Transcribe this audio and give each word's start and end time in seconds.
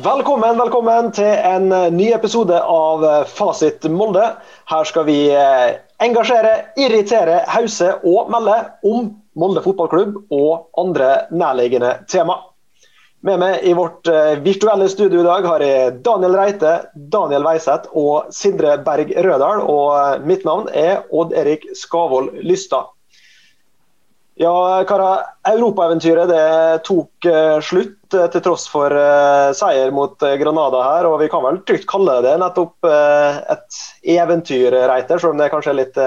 Velkommen, 0.00 0.56
velkommen 0.56 1.10
til 1.12 1.28
en 1.28 1.72
eh, 1.76 1.90
ny 1.92 2.06
episode 2.16 2.56
av 2.56 3.02
eh, 3.04 3.24
Fasit 3.28 3.84
Molde. 3.92 4.22
Her 4.70 4.86
skal 4.88 5.04
vi 5.04 5.16
eh, 5.36 5.74
engasjere, 6.00 6.52
irritere, 6.80 7.42
hause 7.50 7.90
og 8.08 8.30
melde 8.32 8.54
om 8.86 9.10
Molde 9.36 9.60
fotballklubb 9.64 10.14
og 10.32 10.70
andre 10.80 11.26
nærliggende 11.34 11.90
tema. 12.08 12.38
Med 13.28 13.42
meg 13.42 13.66
i 13.68 13.74
vårt 13.76 14.08
virtuelle 14.46 14.88
studio 14.88 15.20
i 15.20 15.26
dag 15.26 15.48
har 15.50 15.64
jeg 15.66 15.98
Daniel 16.06 16.38
Reite, 16.38 16.72
Daniel 17.12 17.44
Weiseth 17.44 17.92
og 17.92 18.30
Sindre 18.32 18.78
Berg 18.86 19.12
Rødal. 19.26 19.66
Og 19.68 20.24
mitt 20.24 20.48
navn 20.48 20.70
er 20.72 21.02
Odd 21.12 21.36
Erik 21.36 21.68
Skavold 21.76 22.38
Lystad. 22.40 22.88
Ja, 24.40 24.84
karer. 24.88 25.26
Europaeventyret 25.50 26.30
tok 26.86 27.26
uh, 27.28 27.58
slutt 27.64 28.14
uh, 28.16 28.26
til 28.32 28.42
tross 28.44 28.64
for 28.70 28.92
uh, 28.94 29.50
seier 29.56 29.92
mot 29.92 30.16
Granada 30.40 30.80
her. 30.86 31.08
Og 31.10 31.18
vi 31.20 31.28
kan 31.32 31.44
vel 31.44 31.60
trygt 31.68 31.88
kalle 31.90 32.20
det 32.24 32.38
nettopp 32.40 32.88
et 32.88 33.82
eventyr, 34.16 34.78
Reiter. 34.88 35.20
Selv 35.20 35.34
om 35.34 35.42
det 35.42 35.50
kanskje 35.52 35.74
er 35.74 35.78
litt 35.82 36.00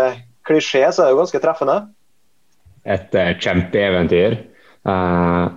klisjé, 0.50 0.88
så 0.90 1.04
er 1.04 1.12
det 1.12 1.14
jo 1.14 1.22
ganske 1.22 1.44
treffende. 1.46 1.78
Et 2.90 3.16
kjempeeventyr. 3.40 4.40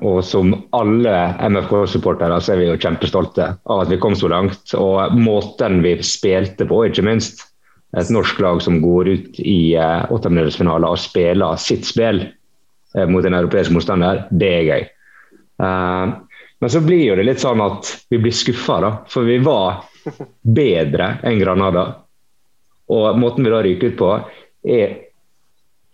og 0.07 0.21
som 0.23 0.53
alle 0.77 1.17
MFK-supportere 1.43 2.39
så 2.39 2.53
er 2.55 2.61
vi 2.61 2.69
jo 2.69 2.79
kjempestolte 2.79 3.49
av 3.65 3.83
at 3.83 3.91
vi 3.91 3.99
kom 3.99 4.15
så 4.15 4.29
langt. 4.31 4.77
Og 4.79 5.17
måten 5.17 5.81
vi 5.83 5.97
spilte 6.05 6.69
på, 6.69 6.85
ikke 6.87 7.09
minst. 7.09 7.47
Et 7.97 8.13
norsk 8.13 8.39
lag 8.45 8.61
som 8.63 8.83
går 8.85 9.15
ut 9.17 9.41
i 9.41 9.75
uh, 9.81 10.05
og 10.13 10.99
spiller 11.01 11.57
sitt 11.57 11.89
spill 11.89 12.27
Eh, 12.27 12.45
mot 13.11 13.25
en 13.25 13.35
europeisk 13.35 13.75
motstander, 13.75 14.23
det 14.31 14.53
er 14.59 14.69
gøy. 14.69 14.87
Uh, 15.63 16.15
men 16.59 16.71
så 16.73 16.81
blir 16.81 17.03
jo 17.05 17.17
det 17.19 17.27
litt 17.27 17.43
sånn 17.43 17.61
at 17.61 17.91
vi 18.13 18.21
blir 18.23 18.35
skuffa, 18.35 18.79
da. 18.81 18.91
For 19.13 19.29
vi 19.29 19.37
var 19.45 19.85
bedre 20.41 21.17
enn 21.27 21.41
Granada. 21.41 21.87
Og 22.93 23.19
måten 23.21 23.45
vi 23.45 23.53
da 23.53 23.61
ryker 23.65 23.93
ut 23.93 23.99
på, 24.01 24.13
er 24.65 24.95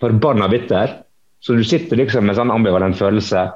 forbanna 0.02 0.48
bitter. 0.52 1.00
Så 1.42 1.56
du 1.58 1.64
sitter 1.66 1.98
liksom 1.98 2.28
med 2.28 2.38
sånn 2.38 2.52
ambivalent 2.54 2.98
følelse. 2.98 3.48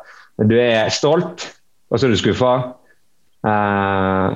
Du 0.43 0.57
er 0.59 0.91
stolt, 0.93 1.47
og 1.91 2.01
så 2.01 2.09
er 2.09 2.15
du 2.15 2.21
skuffa. 2.21 2.55
Uh, 3.47 4.35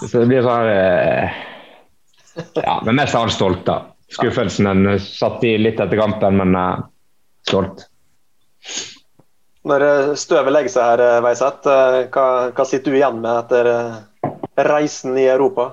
så 0.00 0.22
det 0.22 0.28
blir 0.30 0.46
sånn 0.46 0.70
uh, 0.72 1.40
Ja, 2.56 2.78
men 2.86 2.96
mest 2.96 3.12
av 3.18 3.26
alt 3.26 3.36
stolt, 3.36 3.66
da. 3.68 3.82
Skuffelsen 4.12 4.68
den 4.68 4.96
satt 5.04 5.44
i 5.44 5.58
litt 5.60 5.80
etter 5.80 6.00
kampen, 6.00 6.40
men 6.40 6.56
stolt. 7.48 7.86
Når 9.68 9.84
eh, 9.86 10.14
støvet 10.18 10.54
legger 10.54 10.74
seg 10.74 10.88
her, 10.90 11.04
eh, 11.04 11.20
Veiseth, 11.22 11.70
eh, 11.70 12.00
hva, 12.10 12.26
hva, 12.50 12.66
sitter 12.66 12.90
du 12.90 12.98
igjen 12.98 13.22
med 13.22 13.44
etter 13.44 13.70
reisen 14.66 15.14
i 15.18 15.28
Europa? 15.30 15.70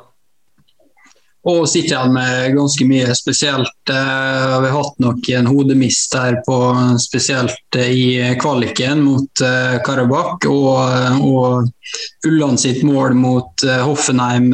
Og 1.49 1.63
sitter 1.71 1.95
igjen 1.95 2.13
med 2.13 2.53
ganske 2.53 2.85
mye 2.85 3.15
spesielt. 3.17 3.89
Vi 3.89 3.95
har 3.95 4.75
hatt 4.75 4.97
nok 5.01 5.29
en 5.33 5.47
hodemist 5.47 6.13
her 6.13 6.35
på 6.45 6.57
spesielt 6.99 7.77
i 7.79 8.35
kvaliken 8.41 8.99
mot 9.05 9.43
Karabakh. 9.87 10.49
Og, 10.51 11.23
og 11.23 12.27
Ulland 12.27 12.59
sitt 12.59 12.83
mål 12.83 13.15
mot 13.17 13.65
Hoffenheim 13.87 14.51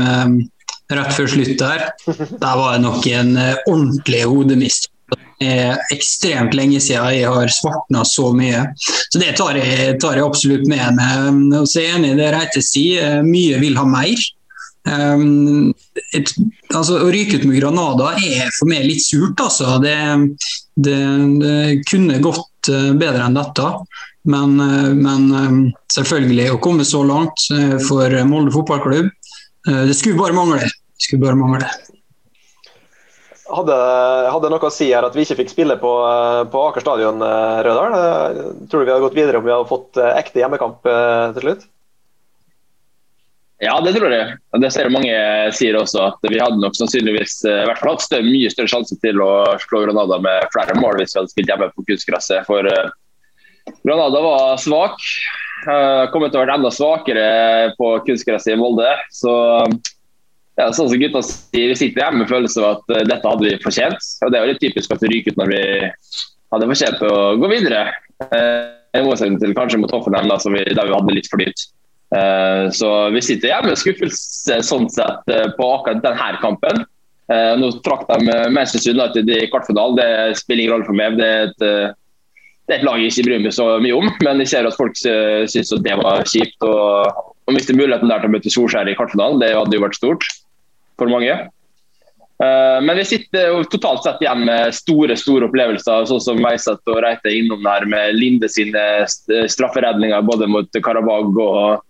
rett 0.94 1.18
før 1.18 1.34
slutt 1.34 1.58
der. 1.60 1.90
Der 2.46 2.62
var 2.62 2.78
det 2.78 2.86
nok 2.86 3.10
en 3.10 3.34
ordentlig 3.66 4.22
hodemist 4.30 4.92
er 5.44 5.82
ekstremt 5.94 6.56
lenge 6.56 6.80
siden 6.84 7.12
jeg 7.18 7.28
har 7.32 7.52
svartna 7.52 8.06
så 8.08 8.32
mye. 8.36 8.64
Så 9.12 9.20
det 9.22 9.36
tar 9.40 9.58
jeg, 9.60 9.98
tar 10.02 10.20
jeg 10.20 10.26
absolutt 10.26 10.68
med 10.72 11.00
meg. 11.00 11.60
Og 11.60 11.68
så 11.68 11.82
er 11.82 11.90
jeg 11.90 12.00
enig 12.00 12.14
i 12.14 12.20
det 12.20 12.32
Reite 12.36 12.64
sier, 12.64 13.22
mye 13.26 13.60
vil 13.62 13.78
ha 13.80 13.86
mer. 13.90 14.26
Um, 14.86 15.72
et, 16.14 16.30
altså, 16.70 17.00
å 17.02 17.10
ryke 17.10 17.40
ut 17.40 17.48
med 17.50 17.58
Granada 17.58 18.12
er 18.20 18.52
for 18.60 18.70
meg 18.70 18.86
litt 18.86 19.02
surt, 19.02 19.40
altså. 19.42 19.80
Det, 19.84 19.96
det, 20.78 21.00
det 21.42 21.56
kunne 21.90 22.22
gått 22.24 22.70
uh, 22.70 22.94
bedre 22.94 23.26
enn 23.26 23.38
dette. 23.38 23.72
Men, 24.30 24.56
uh, 24.62 24.94
men 24.94 25.28
um, 25.34 25.60
selvfølgelig, 25.94 26.52
å 26.54 26.62
komme 26.62 26.86
så 26.86 27.02
langt 27.06 27.48
for 27.88 28.22
Molde 28.30 28.54
fotballklubb, 28.54 29.12
det 29.66 29.96
skulle 29.98 30.20
bare 30.20 30.36
mangle. 30.38 30.62
Det 30.62 31.08
skulle 31.08 31.24
bare 31.26 31.40
mangle 31.40 31.66
hadde, 33.46 33.78
hadde 34.34 34.50
noe 34.52 34.68
å 34.68 34.74
si 34.74 34.90
her 34.90 35.06
at 35.06 35.16
vi 35.16 35.26
ikke 35.26 35.40
fikk 35.42 35.54
spille 35.54 35.78
på, 35.82 35.92
på 36.52 36.66
Aker 36.70 36.84
stadion, 36.86 37.22
eh, 37.22 37.62
Rødal? 37.66 37.96
Eh, 38.00 38.42
tror 38.72 38.82
du 38.82 38.88
vi 38.88 38.94
hadde 38.94 39.06
gått 39.06 39.18
videre 39.18 39.42
om 39.42 39.46
vi 39.46 39.54
hadde 39.54 39.70
fått 39.70 40.02
eh, 40.02 40.18
ekte 40.20 40.42
hjemmekamp 40.42 40.86
til 41.36 41.46
slutt? 41.46 41.66
Ja, 43.64 43.78
det 43.80 43.94
tror 43.96 44.12
jeg. 44.12 44.36
Det 44.60 44.70
ser 44.74 44.92
mange 44.92 45.16
sier 45.56 45.78
også, 45.80 46.10
at 46.10 46.28
vi 46.28 46.42
hadde 46.42 46.60
nok 46.60 46.76
sannsynligvis 46.76 47.38
hvert 47.46 47.80
fall 47.80 47.96
hatt 47.96 48.18
mye 48.26 48.52
større 48.52 48.72
sjanse 48.74 48.98
til 49.00 49.22
å 49.24 49.32
slå 49.64 49.86
Granada 49.86 50.20
med 50.22 50.50
flere 50.54 50.76
mål 50.82 51.00
hvis 51.00 51.16
vi 51.16 51.22
hadde 51.22 51.32
spilt 51.32 51.54
hjemme 51.54 51.70
på 51.72 51.86
kunstgresset. 51.88 52.44
For 52.50 52.68
Granada 53.88 54.22
var 54.26 54.60
svak. 54.62 55.00
Kommet 56.12 56.36
til 56.36 56.42
å 56.42 56.44
være 56.44 56.58
enda 56.60 56.70
svakere 56.76 57.30
på 57.80 57.94
kunstgresset 58.06 58.54
i 58.54 58.60
Molde. 58.60 58.92
Så 59.16 59.32
ja, 60.60 60.70
sånn 60.72 60.90
som 60.92 61.02
gutta 61.02 61.22
sier, 61.26 61.70
Vi 61.72 61.78
sitter 61.78 62.06
hjemme 62.06 62.24
med 62.24 62.32
følelse 62.32 62.64
av 62.64 62.78
at 62.78 62.96
uh, 62.96 63.04
dette 63.10 63.28
hadde 63.28 63.48
vi 63.48 63.62
fortjent. 63.64 64.10
og 64.24 64.32
Det 64.32 64.40
er 64.40 64.46
jo 64.46 64.54
litt 64.54 64.64
typisk 64.64 64.96
at 64.96 65.04
vi 65.04 65.12
ryker 65.12 65.36
ut 65.36 65.42
når 65.42 65.52
vi 65.52 65.62
hadde 66.56 66.70
fortjent 66.72 67.06
å 67.06 67.14
gå 67.42 67.52
videre. 67.52 67.86
Uh, 68.32 68.72
I 68.96 69.04
motsetning 69.04 69.42
til 69.42 69.56
kanskje 69.58 69.82
mot 69.82 69.92
Hoffenheim, 69.92 70.30
da, 70.32 70.40
vi, 70.40 70.64
der 70.72 70.88
vi 70.88 70.96
hadde 70.96 71.18
litt 71.18 71.32
flyt. 71.32 71.68
Uh, 72.16 72.72
så 72.72 72.92
vi 73.12 73.24
sitter 73.26 73.52
hjemme 73.52 73.74
med 73.74 73.82
skuffelse 73.82 74.62
sånn 74.64 74.88
sett 74.94 75.32
på 75.58 75.72
akkurat 75.80 76.04
denne 76.06 76.36
kampen. 76.44 76.86
nå 77.60 77.68
trakk 77.82 78.04
de 78.06 78.36
Manchester 78.54 78.94
United 78.94 79.30
i 79.34 79.48
kvartfinalen. 79.50 79.98
Det 79.98 80.40
spiller 80.40 80.62
ingen 80.62 80.76
rolle 80.76 80.88
for 80.88 80.96
meg. 80.96 81.18
Det 81.18 81.28
er 81.28 81.48
et, 81.50 81.64
det 82.70 82.76
er 82.76 82.78
et 82.78 82.86
lag 82.86 83.02
jeg 83.02 83.12
ikke 83.12 83.26
bryr 83.28 83.42
meg 83.48 83.56
så 83.58 83.66
mye 83.82 83.98
om, 83.98 84.12
men 84.24 84.44
jeg 84.44 84.52
ser 84.54 84.70
at 84.70 84.78
folk 84.78 84.94
syns 84.96 85.74
det 85.74 85.98
var 86.00 86.22
kjipt. 86.30 86.62
og, 86.64 87.34
og 87.50 87.58
miste 87.58 87.76
muligheten 87.78 88.14
der 88.14 88.22
til 88.22 88.30
å 88.30 88.36
møte 88.38 88.54
Solskjær 88.54 88.90
i 88.90 88.96
kvartfinalen, 88.98 89.42
det 89.42 89.56
hadde 89.58 89.76
jo 89.76 89.84
vært 89.84 89.98
stort 89.98 90.30
for 91.00 91.12
mange. 91.12 91.36
Uh, 92.44 92.84
men 92.84 92.98
vi 92.98 93.06
sitter 93.06 93.48
jo 93.48 93.64
totalt 93.72 94.04
sett 94.04 94.20
igjen 94.24 94.42
med 94.44 94.74
store 94.76 95.16
store 95.16 95.48
opplevelser, 95.48 96.04
sånn 96.10 96.24
som 96.24 96.42
Veiseth 96.44 96.92
og 96.92 97.00
Reite 97.06 97.32
innom 97.32 97.64
der 97.64 97.86
med 97.88 98.18
Linde 98.18 98.50
sine 98.52 99.06
strafferedninger 99.08 100.26
både 100.28 100.50
mot 100.52 100.80
Karabag 100.84 101.40
og, 101.40 101.86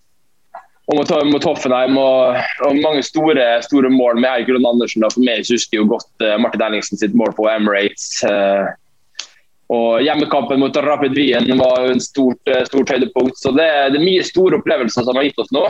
og 0.85 0.99
mot, 0.99 1.13
mot, 1.31 1.47
Hoffenheim. 1.49 1.97
Og, 1.97 2.37
og, 2.61 2.77
mange 2.77 3.01
store 3.07 3.47
store 3.65 3.89
mål 3.89 4.21
med 4.21 4.29
Eirik 4.35 4.53
Lund 4.53 4.69
Andersen. 4.69 5.01
Da. 5.01 5.09
For 5.15 5.25
meg 5.25 5.49
husker 5.49 5.81
jo 5.81 5.89
godt 5.95 6.11
uh, 6.21 6.37
Martin 6.41 6.67
Ellingsen 6.67 7.01
sitt 7.01 7.17
mål 7.17 7.33
på 7.33 7.49
Emirates. 7.49 8.21
Og 9.73 10.03
Hjemmekampen 10.05 10.61
mot 10.61 10.77
Rapid 10.77 11.17
Wien 11.17 11.49
var 11.57 11.87
jo 11.87 11.95
en 11.95 12.03
stort, 12.03 12.53
stort 12.69 12.91
høydepunkt. 12.93 13.39
Så 13.41 13.49
det, 13.57 13.65
det 13.95 13.97
er 13.97 14.05
mye 14.11 14.27
store 14.27 14.59
opplevelser 14.59 15.07
som 15.07 15.17
har 15.17 15.25
gitt 15.25 15.41
oss 15.41 15.49
nå. 15.55 15.65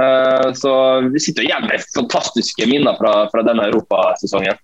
Eh, 0.00 0.52
så 0.58 1.00
vi 1.00 1.20
sitter 1.22 1.46
igjen 1.46 1.66
med 1.68 1.82
fantastiske 1.94 2.66
minner 2.66 2.96
fra, 2.98 3.14
fra 3.30 3.44
denne 3.46 3.68
europasesongen. 3.70 4.58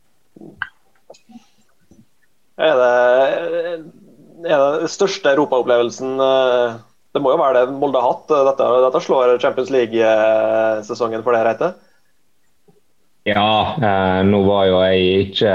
Er 2.61 2.81
det, 2.81 2.95
er 4.51 4.65
det 4.83 4.91
største 4.93 5.31
europaopplevelsen 5.33 6.19
eh, 6.21 6.75
Det 7.15 7.23
må 7.25 7.33
jo 7.33 7.39
være 7.41 7.63
det 7.63 7.79
Molde 7.79 8.03
har 8.03 8.13
hatt. 8.13 8.35
Dette, 8.51 8.67
dette 8.85 9.05
slår 9.05 9.39
Champions 9.43 9.71
League-sesongen 9.75 11.25
for 11.27 11.37
det, 11.37 11.45
Reite? 11.47 11.73
Ja, 13.29 13.77
eh, 13.77 14.21
nå 14.27 14.43
var 14.49 14.67
jo 14.69 14.83
jeg 14.83 15.31
ikke 15.31 15.55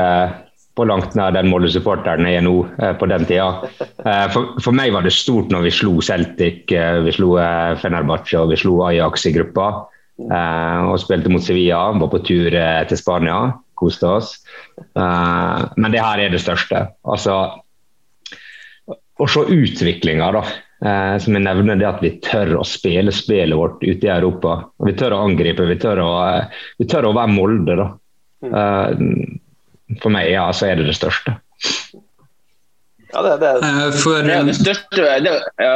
på 0.75 0.86
langt 0.88 1.16
nær 1.16 1.33
den 1.36 1.50
Molde-supporteren 1.51 2.27
jeg 2.27 2.42
er 2.42 2.45
nå 2.45 2.56
eh, 2.83 2.94
på 3.00 3.07
den 3.10 3.25
tida. 3.27 3.48
Eh, 3.80 4.25
for, 4.33 4.56
for, 4.60 4.75
meg 4.75 4.94
var 4.95 5.06
det 5.06 5.16
stort 5.16 5.51
når 5.54 5.68
vi 5.68 5.74
slo 5.77 5.95
Celtic, 6.04 6.66
eh, 6.75 7.00
vi 7.06 7.13
slo 7.16 7.36
Fenerbahçe 7.81 8.42
og 8.42 8.51
vi 8.51 8.60
slo 8.60 8.81
Ajax 8.89 9.27
i 9.30 9.36
gruppa. 9.36 9.69
Og 10.16 10.94
spilte 11.04 11.27
mot 11.27 11.44
Sevilla, 11.44 11.89
var 12.00 12.07
på 12.07 12.22
tur 12.24 12.54
til 12.88 12.95
Spania, 12.95 13.50
koste 13.75 14.07
oss. 14.07 14.30
men 14.95 15.92
det 15.92 16.00
her 16.00 16.22
er 16.24 16.31
det 16.31 16.39
største. 16.39 16.86
Altså 17.04 17.33
å 19.19 19.27
se 19.27 19.44
utviklinga, 19.44 20.30
da. 20.31 20.45
som 21.19 21.36
jeg 21.36 21.44
nevner, 21.44 21.75
det 21.75 21.89
at 21.89 22.00
vi 22.00 22.13
tør 22.24 22.62
å 22.62 22.63
spille 22.63 23.12
spillet 23.12 23.60
vårt 23.60 23.83
ute 23.83 24.07
i 24.07 24.13
Europa. 24.13 24.62
Vi 24.88 24.95
tør 24.95 25.18
å 25.18 25.22
angripe, 25.27 25.68
vi 25.68 25.75
tør 25.83 26.00
å, 26.06 26.10
vi 26.80 26.88
tør 26.88 27.10
å 27.10 27.16
være 27.19 27.36
Molde. 27.36 27.75
da. 27.83 27.92
For 30.01 30.13
meg 30.13 30.31
ja, 30.31 30.45
så 30.55 30.71
er 30.71 30.79
det 30.79 30.87
det 30.89 30.95
største. 30.97 31.35
Ja, 33.13 33.21
det, 33.23 33.35
det, 33.43 33.51
uh, 33.61 33.91
for, 33.95 34.23
det 34.25 34.33
er 34.33 34.47
det 34.47 34.55
største 34.57 35.11
det, 35.23 35.35
ja, 35.61 35.75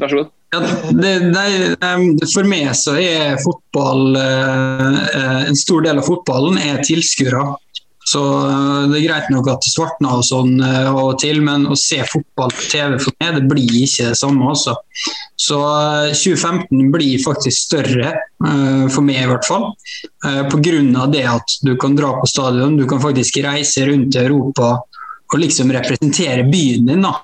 Vær 0.00 0.10
så 0.10 0.18
god. 0.18 0.32
Ja, 0.54 0.60
det, 0.94 1.12
det, 1.34 2.28
for 2.30 2.46
meg 2.48 2.68
så 2.78 2.94
er 3.00 3.38
fotball 3.42 4.14
uh, 4.14 5.46
En 5.48 5.58
stor 5.58 5.82
del 5.86 5.98
av 6.00 6.06
fotballen 6.06 6.60
er 6.62 6.82
tilskuere. 6.86 7.56
Så 8.06 8.22
eh, 8.22 8.82
det 8.90 9.00
er 9.00 9.06
greit 9.08 9.30
nok 9.34 9.48
at 9.50 9.64
det 9.64 9.72
svartner 9.72 10.20
og 10.20 10.26
sånn 10.26 10.60
eh, 10.62 10.86
av 10.86 11.00
og 11.02 11.18
til, 11.22 11.40
men 11.44 11.66
å 11.66 11.78
se 11.78 11.98
fotball 12.06 12.52
på 12.54 12.68
TV 12.70 12.98
for 13.02 13.16
meg, 13.18 13.40
det 13.40 13.50
blir 13.50 13.78
ikke 13.82 14.12
det 14.12 14.18
samme. 14.20 14.52
Også. 14.52 14.76
Så 15.46 15.58
2015 16.12 16.92
blir 16.94 17.22
faktisk 17.22 17.66
større, 17.66 18.14
for 18.92 19.04
meg 19.04 19.20
i 19.20 19.28
hvert 19.28 19.46
fall. 19.46 19.68
Pga. 20.22 21.04
det 21.12 21.22
at 21.28 21.56
du 21.66 21.74
kan 21.80 21.94
dra 21.98 22.14
på 22.20 22.28
stadion, 22.30 22.78
du 22.78 22.86
kan 22.88 23.02
faktisk 23.02 23.38
reise 23.44 23.84
rundt 23.88 24.16
i 24.16 24.24
Europa 24.24 24.70
og 25.26 25.38
liksom 25.42 25.72
representere 25.74 26.46
byen 26.48 26.88
din. 26.88 27.06
da 27.06 27.14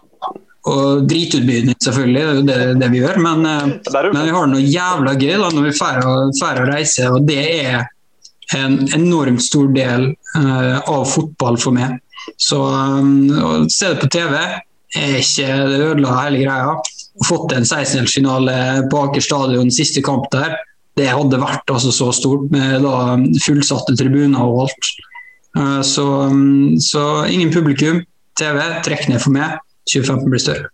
og 0.70 1.08
drite 1.10 1.40
ut 1.40 1.46
byen 1.46 1.72
din, 1.72 1.78
selvfølgelig, 1.82 2.44
det 2.46 2.54
er 2.54 2.66
det, 2.68 2.74
det 2.78 2.90
vi 2.92 3.00
gjør. 3.00 3.18
Men, 3.24 3.40
men, 3.42 4.20
vi 4.22 4.34
har 4.34 4.46
det 4.46 4.52
noe 4.52 4.62
jævla 4.62 5.14
gøy 5.18 5.32
da, 5.32 5.48
når 5.50 5.66
vi 5.66 5.72
drar 5.74 6.60
og 6.62 6.68
reiser, 6.70 7.10
og 7.10 7.26
det 7.26 7.40
er 7.64 7.88
en 8.58 8.80
enormt 8.94 9.42
stor 9.42 9.68
del 9.74 10.10
uh, 10.38 10.78
av 10.90 11.06
fotball 11.08 11.58
for 11.60 11.76
meg. 11.76 11.98
Så 12.40 12.58
um, 12.62 13.30
å 13.32 13.52
se 13.72 13.92
det 13.92 14.02
på 14.02 14.10
TV 14.12 14.36
er 14.38 15.16
ikke 15.18 15.48
det 15.70 15.80
ødela 15.80 16.18
hele 16.20 16.42
greia. 16.44 16.74
Fått 17.28 17.54
en 17.56 17.66
16-delsfinale 17.66 18.88
på 18.92 19.06
Aker 19.06 19.24
stadion, 19.24 19.72
siste 19.74 20.02
kamp 20.04 20.28
der, 20.34 20.56
det 21.00 21.08
hadde 21.08 21.40
vært 21.40 21.70
altså 21.72 21.92
så 21.94 22.10
stort 22.12 22.50
med 22.52 22.82
da, 22.84 23.16
fullsatte 23.44 23.96
tribuner 23.96 24.44
og 24.44 24.66
alt. 24.66 24.92
Uh, 25.56 25.80
så, 25.84 26.06
um, 26.28 26.76
så, 26.80 27.24
ingen 27.28 27.52
publikum. 27.54 28.02
TV, 28.40 28.58
trekk 28.84 29.10
ned 29.10 29.20
for 29.20 29.34
meg. 29.34 29.58
2015 29.92 30.30
blir 30.32 30.40
større. 30.40 30.70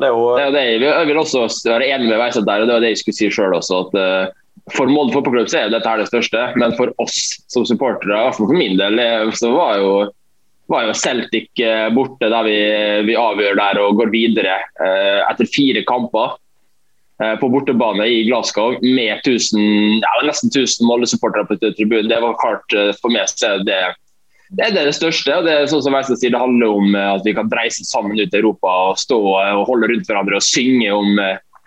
Det 0.00 0.08
er 0.08 0.14
jo... 0.16 0.52
det 0.54 0.60
er, 0.60 0.84
jeg 0.86 1.08
vil 1.10 1.18
også 1.20 1.44
være 1.66 1.90
enig 1.92 2.08
med 2.08 2.20
Veiseth 2.20 2.46
der, 2.46 2.62
og 2.62 2.70
det 2.70 2.76
var 2.76 2.84
det 2.84 2.92
jeg 2.94 3.00
skulle 3.02 3.18
si 3.18 3.28
sjøl 3.34 3.56
også. 3.58 3.82
at 3.84 3.98
uh, 4.00 4.39
for 4.74 4.90
Molde 4.90 5.14
fotballklubb 5.14 5.50
så 5.50 5.64
er 5.64 5.72
dette 5.72 5.96
det 6.00 6.08
største, 6.08 6.46
men 6.60 6.74
for 6.78 6.92
oss 7.02 7.18
som 7.50 7.66
supportere, 7.68 8.22
for 8.36 8.52
min 8.54 8.78
del, 8.80 9.00
så 9.36 9.52
var 9.54 9.78
jo, 9.80 9.94
var 10.70 10.88
jo 10.88 10.98
Celtic 10.98 11.62
eh, 11.62 11.88
borte 11.94 12.30
der 12.30 12.46
vi, 12.46 12.58
vi, 13.08 13.16
avgjør 13.18 13.58
der 13.60 13.80
og 13.82 13.98
går 14.00 14.12
videre 14.14 14.60
eh, 14.82 15.20
etter 15.26 15.48
fire 15.50 15.82
kamper 15.88 16.36
eh, 17.22 17.34
på 17.40 17.50
bortebane 17.52 18.06
i 18.08 18.22
Glasgow 18.28 18.76
med 18.84 19.24
tusen, 19.26 19.64
ja, 20.02 20.14
nesten 20.26 20.52
1000 20.52 20.86
Molde-supportere 20.88 21.48
på 21.48 21.58
tribunen. 21.64 22.10
Det 22.12 22.22
var 22.22 22.38
klart 22.40 22.78
for 23.02 23.12
meg 23.14 23.30
så 23.30 23.56
det, 23.66 23.82
det 24.56 24.70
er 24.70 24.78
det 24.78 24.96
største. 24.98 25.36
og 25.36 25.46
det 25.46 25.56
er 25.56 25.70
sånn 25.70 25.84
som 25.86 25.98
jeg 25.98 26.10
sier, 26.12 26.34
det 26.34 26.42
handler 26.42 26.80
om 26.80 26.96
at 26.98 27.26
vi 27.26 27.36
kan 27.36 27.50
reise 27.54 27.86
sammen 27.86 28.18
ut 28.18 28.34
i 28.34 28.42
Europa 28.42 28.74
og 28.90 28.98
stå 29.02 29.20
og 29.20 29.68
holde 29.70 29.92
rundt 29.92 30.10
hverandre 30.10 30.40
og 30.40 30.46
synge 30.46 30.90
om 30.94 31.22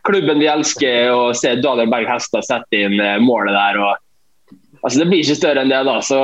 klubben 0.07 0.41
vi 0.41 0.49
elsker, 0.51 1.11
og 1.13 1.37
se 1.37 1.55
Daniel 1.63 1.91
Berg 1.91 2.09
Hestad 2.11 2.45
sette 2.47 2.83
inn 2.85 2.99
eh, 2.99 3.21
målet 3.23 3.55
der. 3.55 3.79
Og, 3.79 4.59
altså, 4.81 4.99
det 4.99 5.07
blir 5.09 5.23
ikke 5.23 5.39
større 5.39 5.63
enn 5.63 5.73
det. 5.73 5.81
da, 5.87 5.97
så 6.03 6.19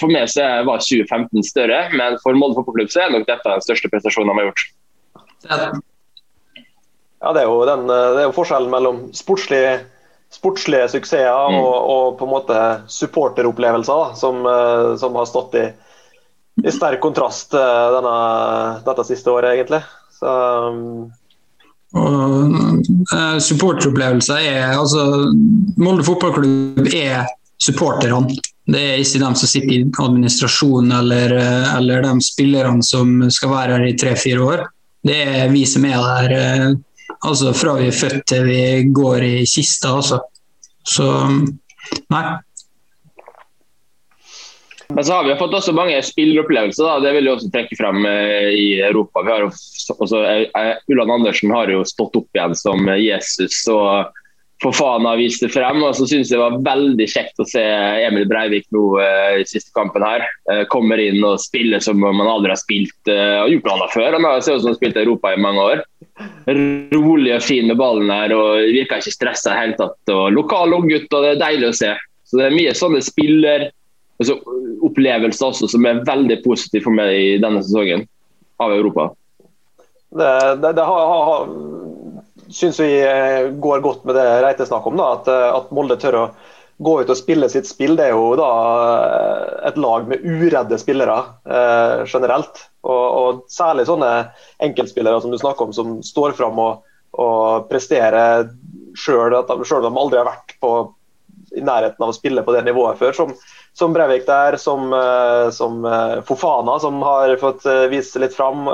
For 0.00 0.10
meg 0.10 0.30
så 0.32 0.46
var 0.66 0.82
2015 0.82 1.46
større, 1.46 1.80
men 1.94 2.18
for 2.24 2.36
Molde 2.38 2.58
fotballklubb 2.58 2.92
så 2.92 3.04
er 3.04 3.14
nok 3.14 3.26
dette 3.28 3.50
den 3.50 3.64
største 3.64 3.90
prestasjonen 3.92 4.32
de 4.32 4.40
har 4.40 4.50
gjort. 4.50 4.64
Ja, 7.24 7.32
Det 7.32 7.42
er 7.42 7.48
jo, 7.48 7.58
den, 7.68 7.88
eh, 7.88 8.12
det 8.16 8.22
er 8.22 8.30
jo 8.30 8.36
forskjellen 8.36 8.72
mellom 8.72 9.02
sportslige, 9.16 9.74
sportslige 10.34 10.88
suksesser 10.90 11.30
mm. 11.30 11.58
og, 11.60 11.74
og, 11.94 12.06
på 12.18 12.26
en 12.26 12.32
måte 12.32 12.60
supporteropplevelser 12.90 14.16
som, 14.18 14.42
eh, 14.50 14.94
som 15.00 15.20
har 15.20 15.28
stått 15.30 15.54
i, 15.60 15.66
i 16.64 16.72
sterk 16.74 17.00
kontrast 17.02 17.54
denne, 17.54 18.16
dette 18.86 19.06
siste 19.06 19.30
året, 19.30 19.54
egentlig. 19.54 19.80
Så 20.14 20.30
um, 20.70 21.12
Uh, 21.94 23.38
supporteropplevelser 23.38 24.48
er 24.50 24.72
altså 24.74 25.30
Molde 25.78 26.06
fotballklubb 26.06 26.88
er 26.90 27.28
supporterne. 27.62 28.34
Det 28.66 28.80
er 28.80 29.02
ikke 29.02 29.20
de 29.20 29.28
som 29.38 29.50
sitter 29.50 29.74
i 29.76 29.84
administrasjonen 30.00 30.94
eller, 30.96 31.34
eh, 31.36 31.74
eller 31.76 32.00
de 32.02 32.14
spillerne 32.24 32.80
som 32.82 33.18
skal 33.28 33.50
være 33.52 33.76
her 33.76 33.84
i 33.90 33.96
tre-fire 34.00 34.40
år. 34.40 34.62
Det 35.04 35.18
er 35.20 35.52
vi 35.52 35.66
som 35.68 35.84
er 35.84 36.00
der 36.00 36.32
uh, 36.32 36.78
altså 37.28 37.52
fra 37.56 37.76
vi 37.78 37.90
er 37.90 37.98
født 37.98 38.24
til 38.30 38.48
vi 38.48 38.62
går 38.96 39.26
i 39.26 39.34
kista. 39.48 39.92
Altså. 39.98 40.22
Så 40.84 41.06
nei, 41.28 42.24
men 44.94 45.04
så 45.04 45.12
har 45.12 45.24
vi 45.24 45.36
fått 45.36 45.54
også 45.54 45.74
mange 45.74 45.98
spilleropplevelser. 46.06 46.86
Da. 46.86 46.98
Det 47.02 47.14
vil 47.16 47.26
jeg 47.26 47.36
også 47.36 47.52
trekke 47.54 47.78
frem 47.78 48.04
eh, 48.06 48.50
i 48.54 48.66
Europa. 48.86 49.24
Vi 49.26 49.32
har 49.32 49.46
også, 49.48 50.20
eh, 50.22 50.44
eh, 50.46 50.74
Ulland 50.92 51.16
Andersen 51.16 51.54
har 51.54 51.72
jo 51.72 51.82
stått 51.88 52.14
opp 52.20 52.38
igjen 52.38 52.54
som 52.58 52.86
Jesus 53.00 53.64
og 53.72 54.20
for 54.62 54.72
faen 54.72 55.04
har 55.04 55.18
vist 55.18 55.42
det 55.42 55.50
frem. 55.52 55.82
Og 55.82 55.96
så 55.98 56.06
syns 56.06 56.30
jeg 56.30 56.38
det 56.38 56.44
var 56.44 56.62
veldig 56.64 57.08
kjekt 57.10 57.42
å 57.42 57.48
se 57.50 57.62
Emil 58.06 58.28
Breivik 58.30 58.68
nå 58.72 58.84
i 59.36 59.42
siste 59.50 59.74
kampen 59.74 60.06
her. 60.06 60.24
kommer 60.72 61.02
inn 61.02 61.18
og 61.26 61.42
spiller 61.42 61.82
som 61.84 61.98
om 61.98 62.22
han 62.22 62.30
aldri 62.30 62.54
har 62.54 62.62
spilt 62.62 63.10
og 63.10 63.50
gjort 63.50 63.66
noe 63.66 63.74
annet 63.74 63.96
før. 63.98 64.16
Han 64.16 64.46
ser 64.46 64.54
ut 64.56 64.62
som 64.62 64.70
han 64.70 64.76
har 64.76 64.78
spilt 64.78 65.02
Europa 65.02 65.34
i 65.34 65.42
mange 65.42 65.66
år. 65.74 65.84
Rolig 66.94 67.34
og 67.34 67.44
fin 67.44 67.66
med 67.68 67.76
ballen 67.82 68.14
her 68.14 68.32
og 68.38 68.62
virker 68.62 69.02
ikke 69.02 69.18
stressa 69.18 69.50
i 69.50 69.52
det 69.52 69.60
hele 69.60 69.78
tatt. 69.82 70.14
Og 70.14 70.32
lokal 70.38 70.78
unggutt, 70.78 71.10
og 71.10 71.26
det 71.26 71.34
er 71.34 71.44
deilig 71.44 71.72
å 71.72 71.78
se. 71.82 71.92
Så 72.24 72.38
det 72.38 72.46
er 72.46 72.56
mye 72.56 72.78
sånne 72.78 73.02
spiller 73.04 73.68
altså, 74.20 74.38
opplevelse 74.84 75.46
også 75.46 75.68
som 75.70 75.86
er 75.88 76.02
veldig 76.06 76.40
positiv 76.44 76.86
for 76.86 76.96
meg 76.96 77.14
i 77.16 77.28
denne 77.42 77.62
sesongen 77.64 78.06
av 78.62 78.74
Europa. 78.74 79.10
Det, 80.14 80.32
det, 80.62 80.72
det 80.78 80.86
har, 80.86 81.06
har, 81.18 81.46
syns 82.48 82.80
vi 82.80 82.90
eh, 83.02 83.50
går 83.50 83.80
godt 83.82 84.04
med 84.06 84.14
det 84.14 84.26
Reite 84.44 84.66
snakker 84.66 84.92
om, 84.92 85.00
da, 85.00 85.08
at, 85.16 85.30
eh, 85.30 85.48
at, 85.56 85.72
Molde 85.74 85.98
tør 86.00 86.20
å 86.20 86.26
gå 86.84 86.94
ut 87.02 87.10
og 87.10 87.18
spille 87.18 87.48
sitt 87.50 87.66
spill. 87.66 87.96
Det 87.98 88.08
er 88.08 88.14
jo 88.14 88.34
da 88.38 88.50
eh, 88.94 89.68
et 89.70 89.78
lag 89.80 90.06
med 90.10 90.22
uredde 90.22 90.78
spillere 90.78 91.18
eh, 91.46 92.04
generelt. 92.06 92.66
Og, 92.86 93.04
og, 93.04 93.44
særlig 93.50 93.88
sånne 93.88 94.10
enkeltspillere 94.62 95.22
som 95.22 95.34
du 95.34 95.38
snakker 95.40 95.66
om, 95.66 95.74
som 95.74 95.96
står 96.06 96.36
fram 96.38 96.60
og, 96.62 96.84
og 97.18 97.66
presterer 97.70 98.50
sjøl 98.94 99.34
om 99.34 99.64
de 99.64 99.90
aldri 99.90 100.20
har 100.20 100.28
vært 100.28 100.54
på, 100.62 100.74
i 101.54 101.62
nærheten 101.64 102.02
av 102.02 102.10
å 102.10 102.16
spille 102.16 102.42
på 102.44 102.54
det 102.54 102.64
nivået 102.66 102.98
før. 103.00 103.14
som 103.16 103.34
som 103.74 103.92
Breivik 103.92 104.26
der, 104.26 104.56
som, 104.56 104.92
eh, 104.92 105.50
som, 105.50 105.84
eh, 105.84 106.20
Fofana, 106.22 106.78
som 106.80 107.02
har 107.02 107.36
fått 107.36 107.64
vist 107.64 107.90
vise 107.90 108.18
litt 108.18 108.34
fram. 108.34 108.68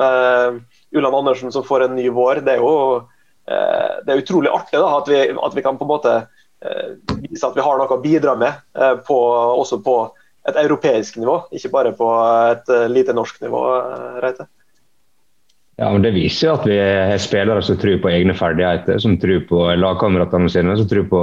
Ulland 0.93 1.15
Andersen 1.15 1.53
som 1.53 1.65
får 1.65 1.85
en 1.85 1.97
ny 1.97 2.11
vår. 2.11 2.45
Det 2.45 2.53
er 2.53 2.61
jo 2.61 3.09
det 3.51 4.13
er 4.13 4.21
utrolig 4.21 4.51
artig 4.53 4.79
da, 4.79 4.99
at, 4.99 5.09
vi, 5.09 5.31
at 5.31 5.55
vi 5.57 5.63
kan 5.63 5.79
på 5.79 5.83
en 5.83 5.91
måte 5.91 6.13
vise 7.19 7.47
at 7.47 7.57
vi 7.57 7.65
har 7.65 7.79
noe 7.81 7.97
å 7.97 8.03
bidra 8.03 8.37
med, 8.39 8.53
på, 9.09 9.17
også 9.59 9.81
på 9.83 9.97
et 10.47 10.55
europeisk 10.61 11.17
nivå, 11.19 11.49
ikke 11.51 11.73
bare 11.73 11.93
på 11.97 12.11
et 12.53 12.71
lite 12.93 13.17
norsk 13.17 13.41
nivå. 13.43 13.65
Reite. 14.23 14.47
Ja, 15.81 15.89
men 15.95 16.03
Det 16.05 16.13
viser 16.13 16.51
jo 16.51 16.57
at 16.59 16.67
vi 16.69 16.77
har 16.77 17.23
spillere 17.23 17.63
som 17.65 17.79
tror 17.81 18.03
på 18.03 18.11
egne 18.13 18.35
ferdigheter, 18.37 18.99
som 19.01 19.17
tror 19.21 19.47
på 19.49 19.63
lagkameratene 19.81 20.51
sine, 20.53 20.77
som 20.77 20.89
tror 20.91 21.07
på 21.09 21.23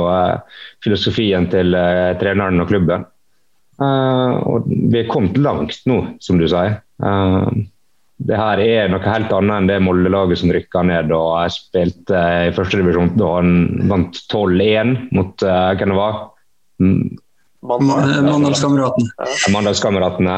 filosofien 0.83 1.45
til 1.51 1.77
treneren 2.17 2.63
og 2.63 2.71
klubben. 2.71 3.05
Uh, 3.77 4.33
og 4.49 4.65
vi 4.65 5.03
er 5.03 5.09
kommet 5.09 5.37
langt 5.37 5.83
nå, 5.85 5.99
som 6.23 6.39
du 6.41 6.47
sier. 6.49 6.79
Uh, 7.03 7.45
det 8.17 8.39
her 8.39 8.61
er 8.63 8.89
noe 8.89 9.03
helt 9.05 9.33
annet 9.37 9.53
enn 9.53 9.69
det 9.69 9.77
Molde-laget 9.85 10.41
som 10.41 10.49
rykka 10.49 10.81
ned 10.89 11.11
og 11.13 11.35
jeg 11.43 11.53
spilte 11.53 12.21
i 12.47 12.53
første 12.55 12.79
divisjon 12.79 13.11
da 13.19 13.35
han 13.35 13.51
vant 13.91 14.17
12-1 14.23 14.95
mot 15.13 15.45
uh, 15.45 15.69
hvem 15.77 15.93
det 15.93 15.99
var? 15.99 16.17
Mandalskameratene. 17.61 19.29
Mandalskameratene. 19.53 20.37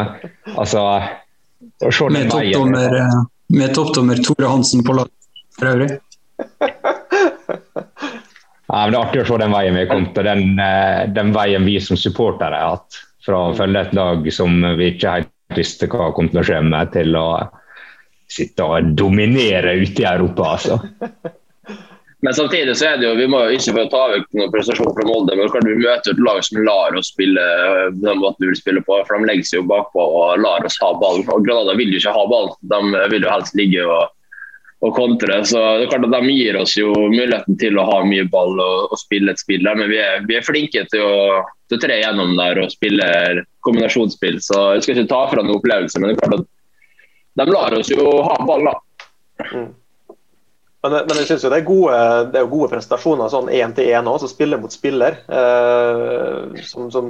Altså 0.60 0.84
Med 2.12 2.28
toppdommer, 2.34 3.00
med 3.50 3.74
toppdommer 3.76 4.22
Tore 4.24 4.48
Hansen 4.50 4.84
på 4.86 4.94
lag 4.94 5.10
for 5.58 5.72
øvrig. 5.74 5.90
Nei, 8.70 8.82
men 8.86 8.94
Det 8.94 8.98
er 8.98 9.02
artig 9.02 9.22
å 9.24 9.28
se 9.28 9.38
den 9.42 9.54
veien 9.56 9.76
vi 9.76 9.82
har 9.82 9.90
kommet, 9.90 10.18
og 10.22 10.28
den, 10.28 10.44
den 11.16 11.32
veien 11.34 11.66
vi 11.66 11.80
som 11.82 11.98
supportere 11.98 12.60
har 12.60 12.76
hatt 12.76 13.00
fra 13.26 13.48
å 13.48 13.56
følge 13.58 13.82
et 13.88 13.96
lag 13.98 14.30
som 14.34 14.62
vi 14.78 14.92
ikke 14.94 15.16
helt 15.18 15.58
visste 15.58 15.90
hva 15.90 16.12
kom 16.14 16.30
til 16.30 16.44
å 16.44 16.46
skje 16.46 16.60
med, 16.68 16.92
til 16.94 17.18
å 17.18 17.28
sitte 18.30 18.66
og 18.70 18.92
dominere 18.98 19.74
ute 19.82 20.04
i 20.04 20.10
Europa. 20.10 20.54
altså. 20.54 20.78
Men 22.26 22.36
samtidig 22.36 22.74
så 22.76 22.90
er 22.90 22.98
det 23.00 23.08
jo, 23.08 23.16
vi 23.16 23.30
må 23.32 23.40
jo 23.48 23.56
ikke 23.56 23.74
få 23.78 23.84
ta 23.94 24.02
vekk 24.12 24.26
noen 24.36 24.52
prestasjon 24.52 24.92
fra 24.96 25.06
Molde. 25.08 25.38
men 25.40 25.52
kan 25.54 25.68
Vi 25.68 25.78
møter 25.80 26.12
et 26.12 26.24
lag 26.26 26.42
som 26.44 26.62
lar 26.68 26.98
oss 27.00 27.14
spille 27.14 27.44
den 27.96 28.20
måten 28.20 28.44
vi 28.44 28.52
vil 28.52 28.60
spille 28.60 28.84
på. 28.84 28.98
for 29.08 29.16
De 29.16 29.30
legger 29.30 29.48
seg 29.48 29.62
jo 29.62 29.70
bakpå 29.72 30.04
og 30.04 30.42
lar 30.44 30.66
oss 30.68 30.80
ha 30.84 30.92
ballen. 31.00 31.24
og 31.32 31.46
Granada 31.48 31.78
vil 31.80 31.94
jo 31.94 32.02
ikke 32.02 32.16
ha 32.18 32.26
ballen. 32.28 32.58
De 32.74 33.06
vil 33.14 33.24
jo 33.24 33.32
helst 33.32 33.56
ligge 33.56 33.86
og 33.88 34.10
og 34.80 34.96
kontre. 34.96 35.42
Så 35.48 35.60
det 35.60 35.88
er 35.88 35.92
klart 35.92 36.08
at 36.08 36.14
De 36.16 36.34
gir 36.34 36.58
oss 36.60 36.76
jo 36.78 36.92
muligheten 36.94 37.58
til 37.60 37.80
å 37.80 37.88
ha 37.90 38.00
mye 38.08 38.28
ball 38.32 38.60
og, 38.64 38.94
og 38.94 39.02
spille 39.02 39.34
et 39.34 39.42
spill 39.42 39.66
der, 39.66 39.76
men 39.80 39.92
vi 39.92 40.00
er, 40.00 40.24
vi 40.28 40.38
er 40.38 40.46
flinke 40.46 40.86
til 40.92 41.04
å, 41.04 41.42
til 41.68 41.80
å, 41.80 41.82
tre 41.84 42.00
gjennom 42.00 42.36
der 42.40 42.62
og 42.64 42.72
spille 42.74 43.10
kombinasjonsspill. 43.68 44.40
Så 44.44 44.62
Jeg 44.78 44.86
skal 44.86 44.96
ikke 44.98 45.12
ta 45.12 45.26
fra 45.32 45.44
noen 45.44 45.60
opplevelse, 45.60 46.00
men 46.00 46.12
det 46.12 46.18
er 46.18 46.24
klart 46.24 46.40
at 46.40 46.48
de 47.40 47.54
lar 47.54 47.76
oss 47.76 47.92
jo 47.92 48.08
ha 48.24 48.40
ball. 48.48 48.72
da. 48.72 48.78
Mm. 49.52 49.70
Men, 50.84 50.92
men, 50.92 51.18
jeg 51.20 51.28
synes 51.28 51.44
jo 51.44 51.50
det 51.52 51.60
er 51.60 51.68
gode, 51.68 51.96
det 52.32 52.40
er 52.40 52.52
gode 52.52 52.70
prestasjoner 52.72 53.32
sånn 53.32 53.50
én 53.52 53.74
til 53.76 53.90
én 53.92 54.08
òg, 54.08 54.24
spiller 54.32 54.62
mot 54.62 54.72
spiller. 54.72 55.18
Eh, 55.28 56.62
som, 56.70 56.88
som 56.94 57.10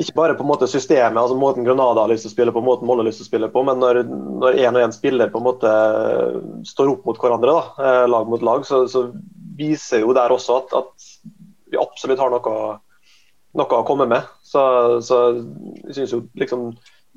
ikke 0.00 0.14
bare 0.16 0.36
på 0.38 0.44
en 0.46 0.48
måte 0.52 0.68
systemet, 0.70 1.18
altså 1.18 1.34
måten 1.36 1.66
Granada 1.66 2.04
har 2.04 2.12
lyst 2.12 2.24
til 2.24 2.30
å 2.30 2.34
spille 2.36 2.54
på, 2.54 2.62
måten 2.64 2.86
Molde 2.88 3.02
har 3.02 3.08
lyst 3.10 3.20
til 3.20 3.26
å 3.26 3.30
spille 3.32 3.50
på, 3.52 3.64
men 3.66 3.82
når, 3.82 4.04
når 4.06 4.60
en 4.62 4.78
og 4.78 4.84
en 4.84 4.94
spiller 4.94 5.32
på 5.32 5.40
en 5.40 5.48
måte 5.48 5.72
står 6.70 6.92
opp 6.94 7.10
mot 7.10 7.18
hverandre, 7.20 7.56
da, 7.58 7.88
eh, 7.88 8.06
lag 8.08 8.30
mot 8.30 8.46
lag, 8.46 8.62
så, 8.68 8.84
så 8.88 9.08
viser 9.58 10.04
jo 10.04 10.14
der 10.16 10.32
også 10.32 10.60
at, 10.62 10.78
at 10.78 11.10
vi 11.70 11.80
absolutt 11.80 12.22
har 12.22 12.30
noe, 12.32 12.54
noe 13.58 13.82
å 13.82 13.88
komme 13.88 14.06
med. 14.10 14.30
Så, 14.46 14.62
så 15.04 15.20
jeg 15.34 15.98
syns 15.98 16.14
jo 16.14 16.22
liksom 16.38 16.70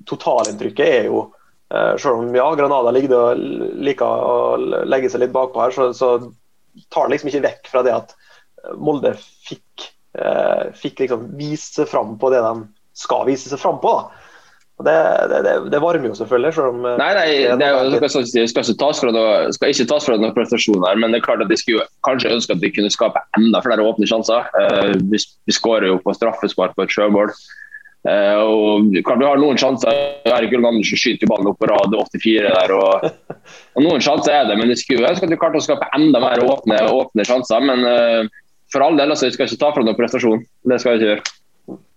totalinntrykket 0.10 0.98
er 0.98 1.10
jo 1.12 1.27
Selv 1.74 2.20
om 2.22 2.36
ja, 2.38 2.46
Granada 2.53 2.92
ligger, 2.94 3.39
liker 3.82 4.06
å 4.06 4.36
legge 4.86 5.10
seg 5.10 5.24
litt 5.24 5.34
bakpå 5.34 5.63
her, 5.63 5.74
så, 5.74 5.88
så 5.98 6.12
tar 6.94 7.08
det 7.08 7.15
liksom 7.15 7.32
ikke 7.32 7.46
vekk 7.48 7.72
fra 7.72 7.82
det 7.88 7.96
at 7.96 8.13
Molde 8.77 9.15
fikk 9.18 9.88
Eh, 10.13 10.65
fikk 10.77 11.01
liksom 11.01 11.32
vist 11.39 11.80
seg 11.80 11.89
fram 11.89 12.13
på 12.22 12.30
det 12.30 12.44
de 12.46 12.68
skal 12.94 13.25
vise 13.25 13.50
seg 13.50 13.62
fram 13.62 13.80
på. 13.82 13.94
da. 13.98 14.30
Det, 14.84 14.94
det, 15.30 15.53
det, 15.72 15.80
varmer 15.82 16.12
jo 16.12 16.18
selvfølgelig. 16.18 16.53
Selv 16.53 16.70
om, 16.74 16.86
eh, 16.86 17.00
nei, 17.00 17.10
nei, 17.18 17.25
det 17.58 17.65
er 17.65 17.74
jo, 17.74 18.10
skal, 18.12 18.27
skal, 18.51 18.70
tas 18.77 19.01
fra 19.01 19.13
noe, 19.15 19.34
skal 19.56 19.74
ikke 19.74 19.88
tas 19.89 20.06
fra 20.06 20.20
noen 20.20 20.36
prestasjoner, 20.36 21.01
men 21.01 21.13
det 21.13 21.22
er 21.22 21.25
klart 21.25 21.42
at 21.46 21.50
de 21.50 21.58
skulle 21.58 21.88
kanskje 22.06 22.34
ønske 22.36 22.58
at 22.58 22.62
de 22.62 22.72
kunne 22.75 22.94
skape 22.94 23.22
enda 23.39 23.62
flere 23.65 23.86
åpne 23.86 24.10
sjanser. 24.10 24.50
Uh, 24.53 24.94
vi, 25.10 25.22
vi 25.22 25.58
skårer 25.58 25.89
jo 25.89 26.00
på 26.03 26.13
straffespark 26.18 26.77
på 26.77 26.86
et 26.86 26.94
sjømål. 26.94 27.34
Uh, 28.03 28.36
og 28.43 28.98
kan 29.07 29.19
du 29.22 29.24
ha 29.24 29.36
noen 29.39 29.60
sjanser. 29.60 29.95
Erik 30.27 30.55
Ulf 30.57 30.67
Andersen 30.67 31.00
skyter 31.00 31.29
ballen 31.31 31.48
opp 31.53 31.62
på 31.62 31.69
rad 31.72 31.93
84 31.95 32.50
der. 32.51 32.74
Og, 32.75 33.05
og 33.77 33.86
Noen 33.86 34.03
sjanser 34.03 34.36
er 34.36 34.50
det, 34.50 34.57
men 34.60 34.72
det 34.72 34.79
skulle 34.81 35.07
ønske 35.07 35.27
at 35.27 35.31
de 35.31 35.39
klarte 35.39 35.62
å 35.62 35.63
skape 35.63 35.88
enda 35.95 36.19
mer 36.24 36.43
åpne, 36.43 36.81
åpne 36.91 37.27
sjanser. 37.27 37.63
Men 37.63 37.86
uh, 37.88 38.43
for 38.74 38.83
all 38.83 39.00
del, 39.00 39.13
altså, 39.13 39.29
vi 39.29 39.38
skal 39.38 39.48
ikke 39.48 39.62
ta 39.62 39.72
fra 39.75 39.86
noen 39.86 40.00
prestasjon. 40.00 40.43
Det 40.67 40.81
skal 40.83 40.98
vi 40.98 41.01
ikke 41.01 41.12
gjøre. 41.13 41.38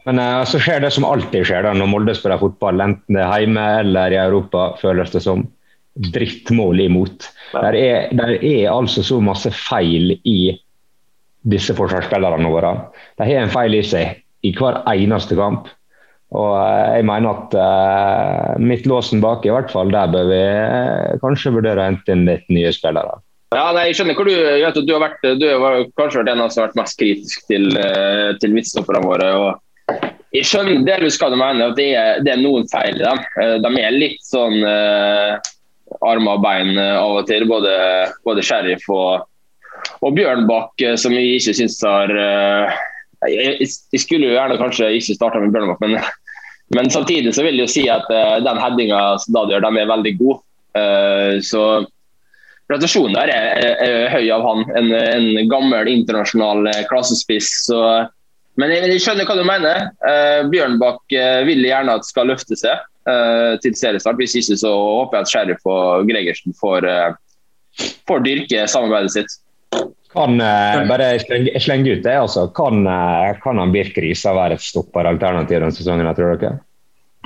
Men 0.07 0.23
uh, 0.23 0.45
så 0.47 0.63
skjer 0.63 0.85
det 0.85 0.93
som 0.95 1.09
alltid 1.09 1.49
skjer 1.49 1.67
da, 1.67 1.75
når 1.75 1.91
Molde 1.91 2.15
spiller 2.15 2.39
fotball, 2.39 2.85
enten 2.85 3.19
det 3.19 3.25
er 3.25 3.43
hjemme 3.43 3.67
eller 3.81 4.15
i 4.15 4.21
Europa, 4.23 4.69
føles 4.79 5.11
det 5.15 5.25
som 5.27 5.43
drittmål 5.97 6.85
imot. 6.87 7.27
Der, 7.57 7.75
er, 7.75 8.15
der 8.15 8.37
er 8.37 8.71
altså 8.71 9.03
så 9.03 9.19
masse 9.25 9.51
feil 9.51 10.13
i 10.29 10.55
disse 11.47 11.75
forsvarsspillerne 11.79 12.51
våre. 12.53 12.73
De 13.19 13.27
har 13.27 13.43
en 13.43 13.53
feil 13.53 13.79
i 13.79 13.83
seg 13.87 14.21
i 14.47 14.53
hver 14.55 14.83
eneste 14.93 15.39
kamp. 15.39 15.71
Og 16.35 16.57
uh, 16.59 16.97
jeg 16.97 17.07
mener 17.07 17.37
at 17.37 17.55
uh, 17.55 18.57
midtlåsen 18.59 19.23
bak, 19.23 19.47
i 19.47 19.53
hvert 19.55 19.71
fall, 19.71 19.93
der 19.95 20.11
bør 20.11 20.27
vi 20.33 20.43
uh, 20.43 21.15
kanskje 21.23 21.55
vurdere 21.55 21.85
å 21.85 21.89
hente 21.91 22.17
inn 22.17 22.27
litt 22.27 22.49
nye 22.51 22.73
spillere. 22.75 23.21
Ja, 23.55 23.69
nei, 23.71 23.87
jeg 23.89 24.01
skjønner 24.01 24.17
hvor 24.19 24.27
du, 24.27 24.35
vet, 24.35 24.81
du 24.83 24.91
har 24.91 25.05
vært, 25.05 25.23
du 25.39 25.45
har 25.47 25.85
kanskje 26.01 26.19
vært 26.21 26.33
en 26.33 26.43
av 26.43 26.51
som 26.51 26.65
har 26.65 26.73
vært 26.73 26.81
mest 26.81 26.99
kritisk 26.99 27.47
til, 27.51 27.71
uh, 27.79 28.35
til 28.43 28.57
midtstopperne 28.57 29.05
våre. 29.07 29.29
og 29.39 29.95
Jeg 30.35 30.49
skjønner 30.51 30.83
delvis 30.89 31.19
hva 31.21 31.31
du 31.31 31.39
mener, 31.39 31.71
at 31.71 31.79
det 31.79 31.93
er, 31.95 32.19
det 32.27 32.35
er 32.35 32.43
noen 32.43 32.67
feil 32.73 32.99
i 32.99 33.05
dem. 33.05 33.23
Eh, 33.43 33.55
de 33.63 33.71
er 33.85 33.95
litt 33.95 34.27
sånn 34.27 34.59
uh, 34.67 35.39
armer 36.03 36.35
og 36.35 36.43
bein 36.43 36.75
eh, 36.75 36.99
av 36.99 37.21
og 37.21 37.31
til, 37.31 37.47
både, 37.47 37.73
både 38.27 38.45
Sheriff 38.45 38.83
og, 38.91 39.29
og 40.03 40.19
Bjørnbakk, 40.19 40.83
som 40.99 41.15
vi 41.15 41.37
ikke 41.39 41.55
syns 41.55 41.79
har 41.87 42.11
jeg, 43.25 43.57
jeg, 43.65 44.01
skulle 44.03 44.29
jo 44.29 44.37
gjerne 44.37 44.61
kanskje 44.61 44.93
ikke 44.99 45.17
starta 45.17 45.41
med 45.43 45.55
Bjørnbakk, 45.55 45.83
men, 45.85 45.99
men, 46.77 46.91
samtidig 46.93 47.33
så 47.35 47.45
vil 47.47 47.59
jeg 47.59 47.67
jo 47.67 47.75
si 47.75 47.85
at 47.93 48.09
den 48.45 48.61
headinga 48.61 49.03
som 49.23 49.37
da 49.37 49.45
gjør, 49.51 49.67
de 49.67 49.83
er 49.83 49.93
veldig 49.93 50.15
gode. 50.21 50.43
så 51.47 51.63
prestasjonen 52.71 53.15
der 53.17 53.31
er, 53.33 53.47
er, 53.61 53.77
er, 53.85 54.11
høy 54.15 54.27
av 54.35 54.45
han. 54.47 54.67
En, 54.79 54.93
en 54.97 55.51
gammel 55.51 55.91
internasjonal 55.93 56.67
eh, 56.73 56.83
klassespiss. 56.91 57.53
Så, 57.69 57.79
men 58.61 58.75
jeg, 58.75 58.91
jeg, 58.95 59.05
skjønner 59.05 59.29
hva 59.29 59.39
du 59.39 59.45
mener. 59.47 59.89
Uh, 60.03 60.43
Bjørnbakk 60.53 61.17
uh, 61.17 61.41
vil 61.49 61.65
gjerne 61.67 61.97
at 61.99 62.09
skal 62.09 62.31
løfte 62.33 62.59
seg 62.59 62.83
uh, 63.09 63.55
til 63.63 63.77
seriestart. 63.79 64.19
Hvis 64.21 64.37
ikke 64.41 64.59
så 64.65 64.73
håper 64.75 65.21
jeg 65.21 65.27
at 65.27 65.35
Sheriff 65.35 65.71
og 65.71 66.11
Gregersen 66.11 66.57
får, 66.59 66.89
får 68.09 68.25
dyrke 68.27 68.67
samarbeidet 68.71 69.15
sitt. 69.15 69.39
Kan 70.17 70.89
bare 70.89 71.11
slenge 71.61 71.99
ut 71.99 72.05
det, 72.05 72.15
altså. 72.17 72.47
Kan, 72.57 72.87
kan 73.43 73.61
han 73.61 73.75
Birk 73.75 73.99
Risa 74.01 74.33
være 74.37 74.57
et 74.57 74.65
stopperalternativ 74.65 75.61
denne 75.61 75.77
sesongen, 75.77 76.09
tror 76.17 76.39
dere? 76.41 76.57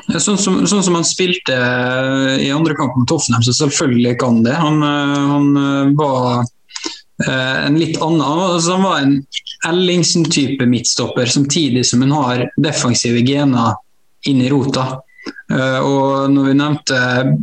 Sånn 0.08 0.38
som, 0.40 0.60
sånn 0.66 0.82
som, 0.82 0.96
han 0.96 1.06
spilte 1.06 1.54
eh, 1.54 2.46
i 2.46 2.50
andre 2.54 2.74
kamp 2.78 2.96
mot 2.96 3.08
Tottenham, 3.08 3.44
så 3.44 3.54
selvfølgelig 3.56 4.16
kan 4.20 4.40
det. 4.46 4.56
Han, 4.56 4.80
eh, 4.86 5.26
han 5.34 5.50
eh, 5.60 5.92
var 5.98 6.48
en 7.20 7.74
litt 7.76 7.98
annen 8.00 8.22
altså 8.24 8.78
Han 8.78 8.84
var 8.86 9.00
en 9.02 9.10
Ellingsen-type 9.68 10.64
midtstopper, 10.64 11.28
samtidig 11.28 11.82
som 11.84 12.00
han 12.00 12.14
har 12.16 12.46
defensive 12.56 13.20
gener 13.26 13.74
inn 14.24 14.40
i 14.40 14.48
rota. 14.48 15.02
Og 15.84 16.30
når 16.32 16.46
vi 16.46 16.54
nevnte 16.56 17.00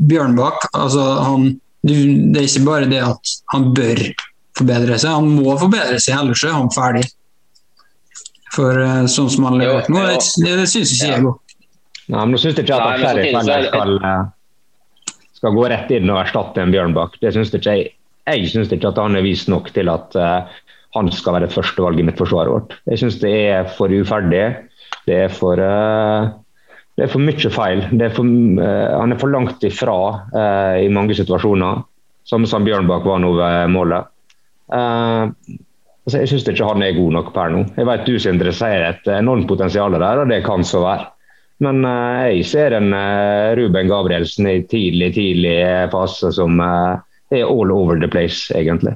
Bjørnbakk, 0.10 0.66
altså 0.74 1.04
han, 1.22 1.46
det 1.86 2.39
er 2.42 2.48
ikke 2.48 2.66
bare 2.66 2.89
det 2.89 3.04
at 3.06 3.36
han 3.54 3.70
bør 3.77 4.01
forbedre 4.58 4.98
seg, 4.98 5.14
han 5.16 5.32
må 5.38 5.56
forbedre 5.62 6.00
seg, 6.02 6.18
ellers 6.20 6.44
er 6.44 6.56
han 6.58 6.72
ferdig. 6.74 7.06
For 8.56 8.80
sånn 9.12 9.28
som 9.30 9.46
han 9.46 9.58
har 9.58 9.66
levert 9.66 9.92
nå, 9.92 10.02
det, 10.08 10.22
det, 10.42 10.54
det 10.62 10.70
syns 10.72 10.96
ikke 10.96 11.12
jeg 11.12 11.26
ja. 11.28 11.34
Nei, 12.08 12.24
men 12.24 12.36
Nå 12.36 12.40
syns 12.40 12.56
jeg 12.56 12.64
ikke 12.64 12.80
at 12.80 13.02
Sheriff 13.02 13.36
heller 13.36 13.68
skal, 13.68 13.98
eh, 14.08 15.12
skal 15.36 15.56
gå 15.58 15.66
rett 15.74 15.92
inn 15.98 16.12
og 16.14 16.22
erstatte 16.22 16.64
en 16.64 16.72
Bjørnbakk. 16.72 17.20
Det 17.24 17.34
synes 17.36 17.52
ikke 17.52 17.76
jeg. 17.76 17.94
Jeg 18.28 18.48
syns 18.52 18.72
ikke 18.72 18.92
at 18.92 19.00
han 19.00 19.16
er 19.16 19.24
vist 19.24 19.48
nok 19.52 19.70
til 19.76 19.88
at 19.92 20.16
uh, 20.20 20.48
han 20.96 21.12
skal 21.16 21.38
være 21.38 21.52
førstevalget 21.52 22.12
i 22.12 22.16
forsvar. 22.18 22.50
vårt. 22.52 22.76
Jeg 22.88 23.00
syns 23.00 23.20
det 23.22 23.32
er 23.32 23.70
for 23.78 23.92
uferdig. 23.92 24.44
Det 25.08 25.20
er 25.28 25.32
for 25.32 25.60
uh, 25.60 26.28
det 26.98 27.06
er 27.06 27.12
for 27.14 27.24
mye 27.24 27.52
feil. 27.54 27.86
Er 27.88 28.12
for, 28.12 28.28
uh, 28.28 29.00
han 29.00 29.16
er 29.16 29.22
for 29.22 29.32
langt 29.32 29.64
ifra 29.64 29.98
i 30.82 30.90
mange 30.92 31.16
situasjoner, 31.16 31.84
som, 32.28 32.48
som 32.48 32.68
Bjørnbakk 32.68 33.08
var 33.08 33.24
nå 33.24 33.32
ved 33.38 33.72
målet. 33.72 34.12
Altså, 34.71 36.21
jeg 36.21 36.29
syns 36.31 36.45
ikke 36.47 36.67
han 36.69 36.83
er 36.86 36.95
god 36.95 37.13
nok 37.17 37.33
per 37.36 37.50
nå. 37.51 37.65
Jeg 37.75 37.88
vet 37.89 38.05
du 38.07 38.13
Sindre 38.24 38.51
sier 38.55 38.86
et 38.88 39.09
enormt 39.12 39.47
potensial 39.50 39.91
der, 39.91 40.21
og 40.21 40.29
det 40.31 40.39
kan 40.45 40.63
så 40.63 40.79
være. 40.86 41.09
Men 41.65 41.81
uh, 41.83 42.27
jeg 42.29 42.45
ser 42.47 42.75
en 42.77 42.93
uh, 42.93 43.55
Ruben 43.57 43.89
Gabrielsen 43.89 44.47
i 44.47 44.59
tidlig, 44.69 45.09
tidlig 45.17 45.57
fase 45.91 46.29
som 46.38 46.62
uh, 46.62 47.00
er 47.33 47.43
all 47.43 47.74
over 47.74 48.00
the 48.00 48.07
place, 48.07 48.45
egentlig. 48.55 48.93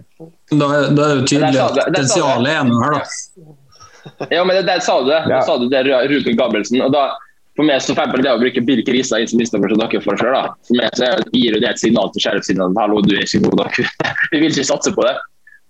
Da, 0.51 0.67
da 0.93 1.07
er 1.09 1.19
det 1.19 1.27
tydelig 1.31 1.59
at 1.59 1.81
potensialet 1.89 2.53
er 2.53 2.69
noe 2.69 2.85
her, 2.85 3.01
da. 3.01 3.57
Ja, 4.31 4.45
men 4.45 4.55
det, 4.55 4.63
der 4.69 4.79
sa 4.81 5.01
du 5.01 5.09
det. 5.11 5.19
Ja. 5.29 5.41
sa 5.45 5.57
du 5.59 5.67
det, 5.69 5.83
Ruben 5.83 6.37
Gabrielsen. 6.37 6.79
og 6.85 6.93
da 6.95 7.09
for 7.59 7.67
meg 7.67 7.81
så 7.83 7.93
for 7.97 8.23
det 8.23 8.31
å 8.31 8.39
bruke 8.39 8.63
Birk 8.63 8.87
Risa 8.89 9.19
inn 9.19 9.27
som 9.27 9.41
istedenfor 9.43 9.73
som 9.73 9.81
dere 9.83 10.01
selv, 10.05 10.31
da. 10.31 10.43
For 10.69 10.79
meg 10.79 10.95
så 10.95 11.09
gir 11.35 11.59
det 11.59 11.67
et 11.67 11.81
signal 11.81 12.07
til 12.13 12.23
sheriff-siden 12.23 12.79
hallo, 12.79 13.01
du 13.03 13.17
er 13.17 13.25
ikke 13.25 13.43
god 13.49 13.65
nok. 13.65 13.81
Vi 14.31 14.39
vil 14.39 14.53
ikke 14.53 14.69
satse 14.69 14.95
på 14.95 15.03
det. 15.05 15.17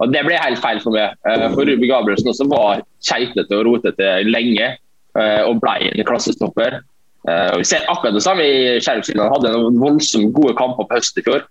Og 0.02 0.10
Det 0.14 0.24
ble 0.26 0.38
helt 0.42 0.62
feil 0.62 0.80
for 0.82 0.96
meg. 0.96 1.14
For 1.54 1.68
Ruben 1.68 1.90
Gabrielsen 1.90 2.32
også 2.32 2.48
var 2.50 2.82
keitete 3.06 3.60
og 3.60 3.68
rotete 3.68 4.16
lenge. 4.26 4.72
Eh, 5.20 5.42
og 5.44 5.60
ble 5.60 5.90
en 5.90 6.08
klassestopper. 6.08 6.80
Og 7.22 7.60
vi 7.62 7.66
ser 7.70 7.84
akkurat 7.92 8.16
det 8.16 8.24
samme 8.26 8.42
i 8.42 8.78
Sheriff 8.82 9.12
han 9.12 9.28
hadde 9.30 9.52
noen 9.54 9.76
voldsomt 9.78 10.32
gode 10.34 10.56
kamper 10.58 10.88
på 10.90 10.98
høst 10.98 11.20
i 11.20 11.24
fjor. 11.28 11.44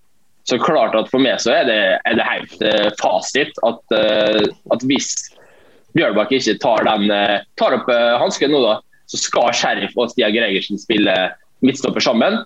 Så 0.49 0.57
klart 0.59 0.97
at 0.99 1.11
For 1.12 1.23
meg 1.23 1.38
så 1.38 1.52
er 1.61 1.69
det, 1.69 1.83
er 2.09 2.16
det 2.19 2.26
helt 2.26 2.64
fasit 2.99 3.61
at, 3.69 3.78
at, 3.95 4.87
hvis 4.88 5.12
Bjørnbakk 5.95 6.33
ikke 6.35 6.57
tar, 6.62 6.83
den, 6.88 7.12
tar 7.61 7.76
opp 7.76 7.87
hansken 8.19 8.50
nå, 8.50 8.64
da, 8.64 8.80
så 9.11 9.21
skal 9.21 9.54
Sheriff 9.54 9.95
og 9.95 10.11
Stia 10.11 10.33
Gregersen 10.35 10.80
spille 10.80 11.14
midtstopper 11.62 12.02
sammen. 12.02 12.40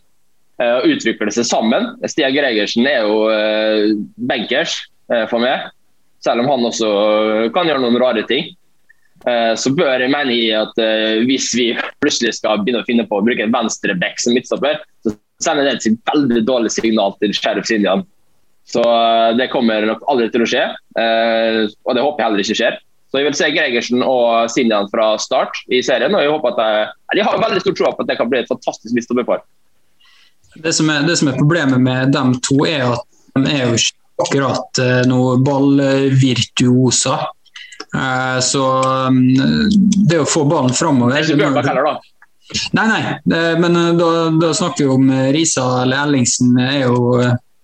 og 0.61 0.85
utvikle 0.87 1.33
seg 1.33 1.49
sammen. 1.49 1.95
Stia 2.05 2.29
Gregersen 2.35 2.85
er 2.91 3.09
jo 3.09 3.25
benkers 4.29 4.77
for 5.31 5.41
meg, 5.41 5.71
selv 6.25 6.45
om 6.45 6.51
han 6.51 6.69
også 6.71 6.91
kan 7.55 7.69
gjøre 7.69 7.83
noen 7.85 8.01
rare 8.01 8.25
ting. 8.29 8.53
Eh, 9.25 9.53
så 9.57 9.73
bør 9.73 10.03
jeg 10.03 10.13
mene 10.13 10.35
i 10.37 10.49
at 10.53 10.81
uh, 10.81 11.23
hvis 11.25 11.49
vi 11.57 11.71
plutselig 12.03 12.35
skal 12.37 12.61
begynne 12.61 12.83
å 12.83 12.89
finne 12.89 13.07
på 13.09 13.21
å 13.21 13.25
bruke 13.25 13.45
en 13.45 13.55
venstreback 13.55 14.19
som 14.21 14.37
midtstopper, 14.37 14.83
så 15.05 15.15
sender 15.45 15.69
det 15.69 15.79
et 15.79 16.11
veldig 16.11 16.43
dårlig 16.49 16.73
signal 16.75 17.17
til 17.23 17.33
Sheriff 17.37 17.69
Sinjan. 17.71 18.05
Så 18.69 18.85
uh, 18.85 19.33
det 19.39 19.49
kommer 19.53 19.87
nok 19.89 20.05
aldri 20.13 20.29
til 20.33 20.45
å 20.45 20.49
skje, 20.49 20.67
og 20.97 21.97
det 21.97 22.05
håper 22.05 22.21
jeg 22.21 22.29
heller 22.29 22.45
ikke 22.45 22.59
skjer. 22.61 22.79
Så 23.09 23.21
jeg 23.21 23.29
vil 23.29 23.37
se 23.39 23.49
Gregersen 23.55 24.05
og 24.05 24.51
Sinjan 24.51 24.89
fra 24.93 25.13
start 25.23 25.61
i 25.73 25.81
serien, 25.87 26.17
og 26.17 26.25
jeg 26.25 26.33
håper 26.35 26.55
at 26.57 26.63
jeg, 26.65 26.87
jeg 27.21 27.27
har 27.29 27.43
veldig 27.45 27.61
stor 27.63 27.77
tro 27.79 27.93
på 27.95 28.05
at 28.05 28.11
det 28.11 28.17
kan 28.19 28.31
bli 28.33 28.41
et 28.43 28.51
fantastisk 28.51 28.97
midtstopperpar. 28.97 29.45
Det, 30.55 30.71
det 30.71 31.17
som 31.19 31.31
er 31.31 31.39
problemet 31.39 31.81
med 31.83 32.13
dem 32.15 32.37
to, 32.45 32.61
er 32.67 32.93
at 32.93 33.07
de 33.39 33.53
er 33.55 33.69
jo 33.69 33.79
ikke 33.79 34.04
akkurat 34.23 34.83
noe 35.09 35.39
ballvirtuoser. 35.43 37.25
Eh, 37.95 38.41
så 38.41 38.83
mm, 39.09 39.69
det 40.09 40.19
å 40.19 40.27
få 40.27 40.45
ballen 40.51 40.75
framover 40.75 41.21
Ikke 41.21 41.37
Bjørnbakk 41.39 41.69
heller, 41.71 41.85
da? 41.87 41.95
Nei, 42.77 42.87
nei, 42.91 43.03
men 43.61 43.77
eh, 43.79 43.93
da, 43.99 44.09
da, 44.41 44.51
snakker 44.57 44.85
vi 44.85 44.91
om 44.91 45.11
eh, 45.15 45.31
Risa 45.35 45.67
eller 45.85 46.03
Ellingsen 46.03 46.59
er 46.61 46.81
jo 46.89 46.97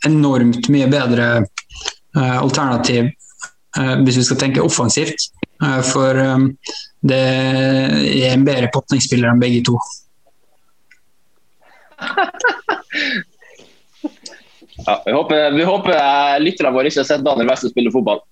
enormt 0.07 0.71
mye 0.73 0.87
bedre 0.90 1.26
alternativ 2.16 3.11
hvis 3.76 4.16
vi 4.19 4.23
skal 4.26 4.38
tenke 4.40 4.62
offensivt. 4.64 5.28
For 5.87 6.16
Det 7.12 7.19
er 7.21 8.33
en 8.33 8.47
bedre 8.49 8.71
potningsspiller 8.75 9.30
enn 9.30 9.42
begge 9.42 9.61
to. 9.69 9.76
Ja, 14.87 15.03
vi 15.07 15.13
håper, 15.13 15.51
vi 15.57 15.65
håper 15.69 15.97
lytterne 16.43 16.75
våre 16.75 16.91
ikke 16.91 17.03
har 17.03 17.09
sett 17.09 17.25
Daniel 17.27 17.51
Weste 17.51 17.71
spille 17.73 17.93
fotball. 17.95 18.23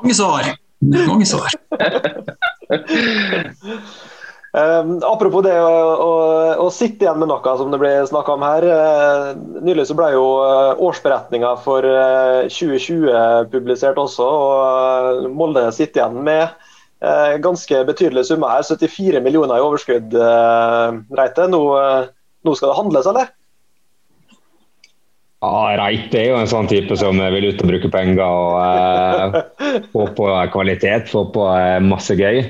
Mange 0.00 0.14
svar. 0.16 0.52
Mange 0.80 1.26
svar. 1.28 1.50
Um, 4.50 4.96
apropos 5.06 5.44
det 5.46 5.54
å, 5.62 5.74
å, 6.02 6.14
å, 6.58 6.64
sitte 6.74 7.04
igjen 7.04 7.20
med 7.22 7.28
noe, 7.30 7.52
som 7.54 7.70
det 7.70 7.78
ble 7.78 7.92
snakka 8.08 8.34
om 8.34 8.42
her. 8.42 8.64
Uh, 8.66 9.60
nylig 9.62 9.84
så 9.86 9.94
ble 9.94 10.08
jo 10.16 10.24
uh, 10.42 10.72
årsberetninga 10.82 11.52
for 11.62 11.86
uh, 11.86 12.48
2020 12.50 13.46
publisert 13.52 14.00
også. 14.02 14.26
og 14.26 15.28
Molde 15.30 15.68
sitter 15.76 16.02
igjen 16.02 16.20
med 16.26 16.66
ganske 17.40 17.78
betydelige 17.88 18.28
summer 18.28 18.50
her. 18.52 18.64
74 18.66 19.22
millioner 19.24 19.56
i 19.56 19.62
overskudd, 19.64 20.12
Reite. 21.16 21.46
Nå, 21.48 21.60
nå 22.44 22.52
skal 22.58 22.68
det 22.68 22.76
handles, 22.76 23.08
eller? 23.08 23.30
Ja, 25.40 25.72
Reite 25.80 26.18
er 26.20 26.26
jo 26.28 26.36
en 26.36 26.50
sånn 26.50 26.68
type 26.68 26.96
som 27.00 27.16
vil 27.32 27.46
ut 27.48 27.62
og 27.64 27.70
bruke 27.70 27.88
penger 27.92 28.20
og 28.20 28.58
eh, 28.60 29.84
få 29.94 30.10
på 30.16 30.26
kvalitet, 30.52 31.08
få 31.08 31.24
på 31.32 31.46
masse 31.86 32.16
gøy. 32.18 32.42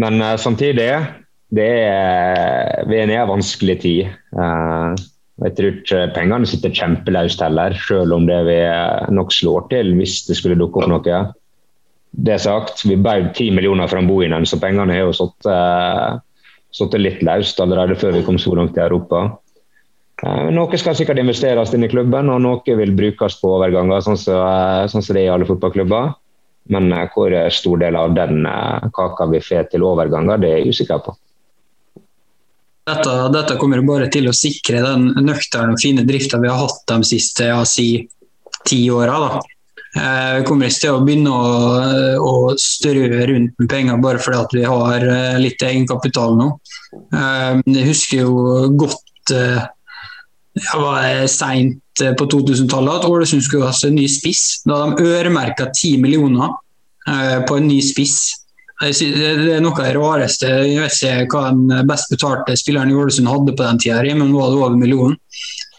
Men 0.00 0.20
eh, 0.20 0.36
samtidig 0.40 0.90
det 1.54 1.70
er, 1.86 2.84
vi 2.90 2.98
er 2.98 3.12
en 3.14 3.30
vanskelig 3.30 3.78
tid. 3.84 4.10
Uh, 4.34 4.92
jeg 5.44 5.54
tror 5.56 5.70
ikke 5.70 6.02
pengene 6.14 6.48
sitter 6.48 6.74
kjempeløst 6.74 7.42
heller, 7.42 7.74
selv 7.86 8.14
om 8.16 8.26
det 8.28 8.40
vi 8.48 8.58
nok 9.14 9.32
slår 9.34 9.68
til 9.72 9.94
hvis 9.98 10.20
det 10.28 10.38
skulle 10.38 10.58
dukke 10.58 10.82
opp 10.82 10.90
noe. 10.90 11.20
Det 12.14 12.38
sagt, 12.42 12.84
vi 12.86 12.98
bød 12.98 13.32
10 13.34 13.54
millioner 13.56 13.90
fra 13.90 14.02
boinen, 14.06 14.46
så 14.46 14.60
pengene 14.62 14.94
har 14.94 15.08
jo 15.08 15.16
sittet 15.16 15.48
uh, 15.50 17.00
litt 17.02 17.24
løst 17.26 17.62
allerede 17.62 17.98
før 17.98 18.14
vi 18.18 18.26
kom 18.26 18.38
så 18.38 18.54
langt 18.58 18.78
i 18.78 18.84
Europa. 18.84 19.26
Uh, 20.24 20.48
noe 20.54 20.80
skal 20.80 20.96
sikkert 20.96 21.20
investeres 21.20 21.74
inn 21.76 21.84
i 21.84 21.90
klubben, 21.92 22.30
og 22.32 22.40
noe 22.44 22.76
vil 22.80 22.94
brukes 22.96 23.36
på 23.40 23.56
overganger, 23.58 24.00
sånn 24.04 24.16
som 24.16 24.38
så, 24.40 24.92
sånn 24.92 25.04
så 25.04 25.16
det 25.16 25.24
er 25.24 25.28
i 25.28 25.34
alle 25.34 25.48
fotballklubber. 25.48 26.14
Men 26.72 26.88
hvor 27.12 27.34
stor 27.52 27.82
del 27.82 27.98
av 28.00 28.14
den 28.16 28.46
kaka 28.96 29.26
vi 29.28 29.42
får 29.44 29.68
til 29.74 29.84
overganger, 29.84 30.40
det 30.40 30.48
er 30.48 30.62
jeg 30.62 30.72
usikker 30.72 31.02
på. 31.04 31.12
Dette, 32.84 33.12
dette, 33.32 33.56
kommer 33.56 33.80
bare 33.84 34.10
til 34.12 34.28
å 34.28 34.36
sikre 34.36 34.82
den 34.84 35.06
nøkterne 35.24 35.72
og 35.72 35.80
fine 35.80 36.04
drifta 36.04 36.40
vi 36.40 36.50
har 36.52 36.60
hatt 36.60 36.82
de 36.90 37.08
siste 37.08 37.46
ja, 37.48 37.62
si, 37.68 38.04
ti 38.68 38.80
åra. 38.92 39.38
Eh, 39.96 40.32
vi 40.40 40.42
kommer 40.44 40.68
ikke 40.68 40.82
til 40.82 40.98
å 40.98 41.04
begynne 41.06 41.32
å, 41.32 41.52
å 42.20 42.34
strø 42.60 43.06
rundt 43.30 43.54
med 43.56 43.70
penger 43.70 44.02
bare 44.04 44.20
fordi 44.20 44.60
vi 44.60 44.66
har 44.68 45.06
eh, 45.06 45.38
litt 45.40 45.64
egenkapital 45.64 46.36
nå. 46.36 46.50
Eh, 46.92 47.62
jeg 47.72 47.88
husker 47.88 48.26
jo 48.26 48.34
godt 48.76 49.32
eh, 49.32 49.64
det 50.54 50.78
var 50.78 51.26
seint 51.30 51.80
på 52.18 52.26
2000-tallet 52.30 53.00
at 53.00 53.08
Ålesund 53.08 53.42
skulle 53.42 53.66
ha 53.66 53.74
en 53.86 53.96
ny 53.98 54.06
spiss. 54.10 54.62
Da 54.66 54.80
hadde 54.80 55.02
de 55.02 55.16
øremerka 55.16 55.68
10 55.70 55.98
millioner 56.02 56.54
på 57.48 57.58
en 57.58 57.66
ny 57.68 57.80
spiss. 57.82 58.16
Det 58.80 59.54
er 59.54 59.62
noe 59.62 59.74
av 59.74 59.84
det 59.86 59.96
rareste. 59.96 60.50
Jeg 60.66 60.78
vet 60.82 61.02
ikke 61.24 61.40
hva 61.40 61.50
den 61.54 61.88
best 61.90 62.10
betalte 62.10 62.56
spilleren 62.58 62.90
i 62.90 62.96
Ålesund 62.98 63.30
hadde 63.30 63.54
på 63.54 63.66
den 63.66 63.82
tida, 63.82 64.02
men 64.14 64.30
nå 64.30 64.40
var 64.40 64.50
det 64.50 64.60
over 64.60 64.78
millionen. 64.78 65.18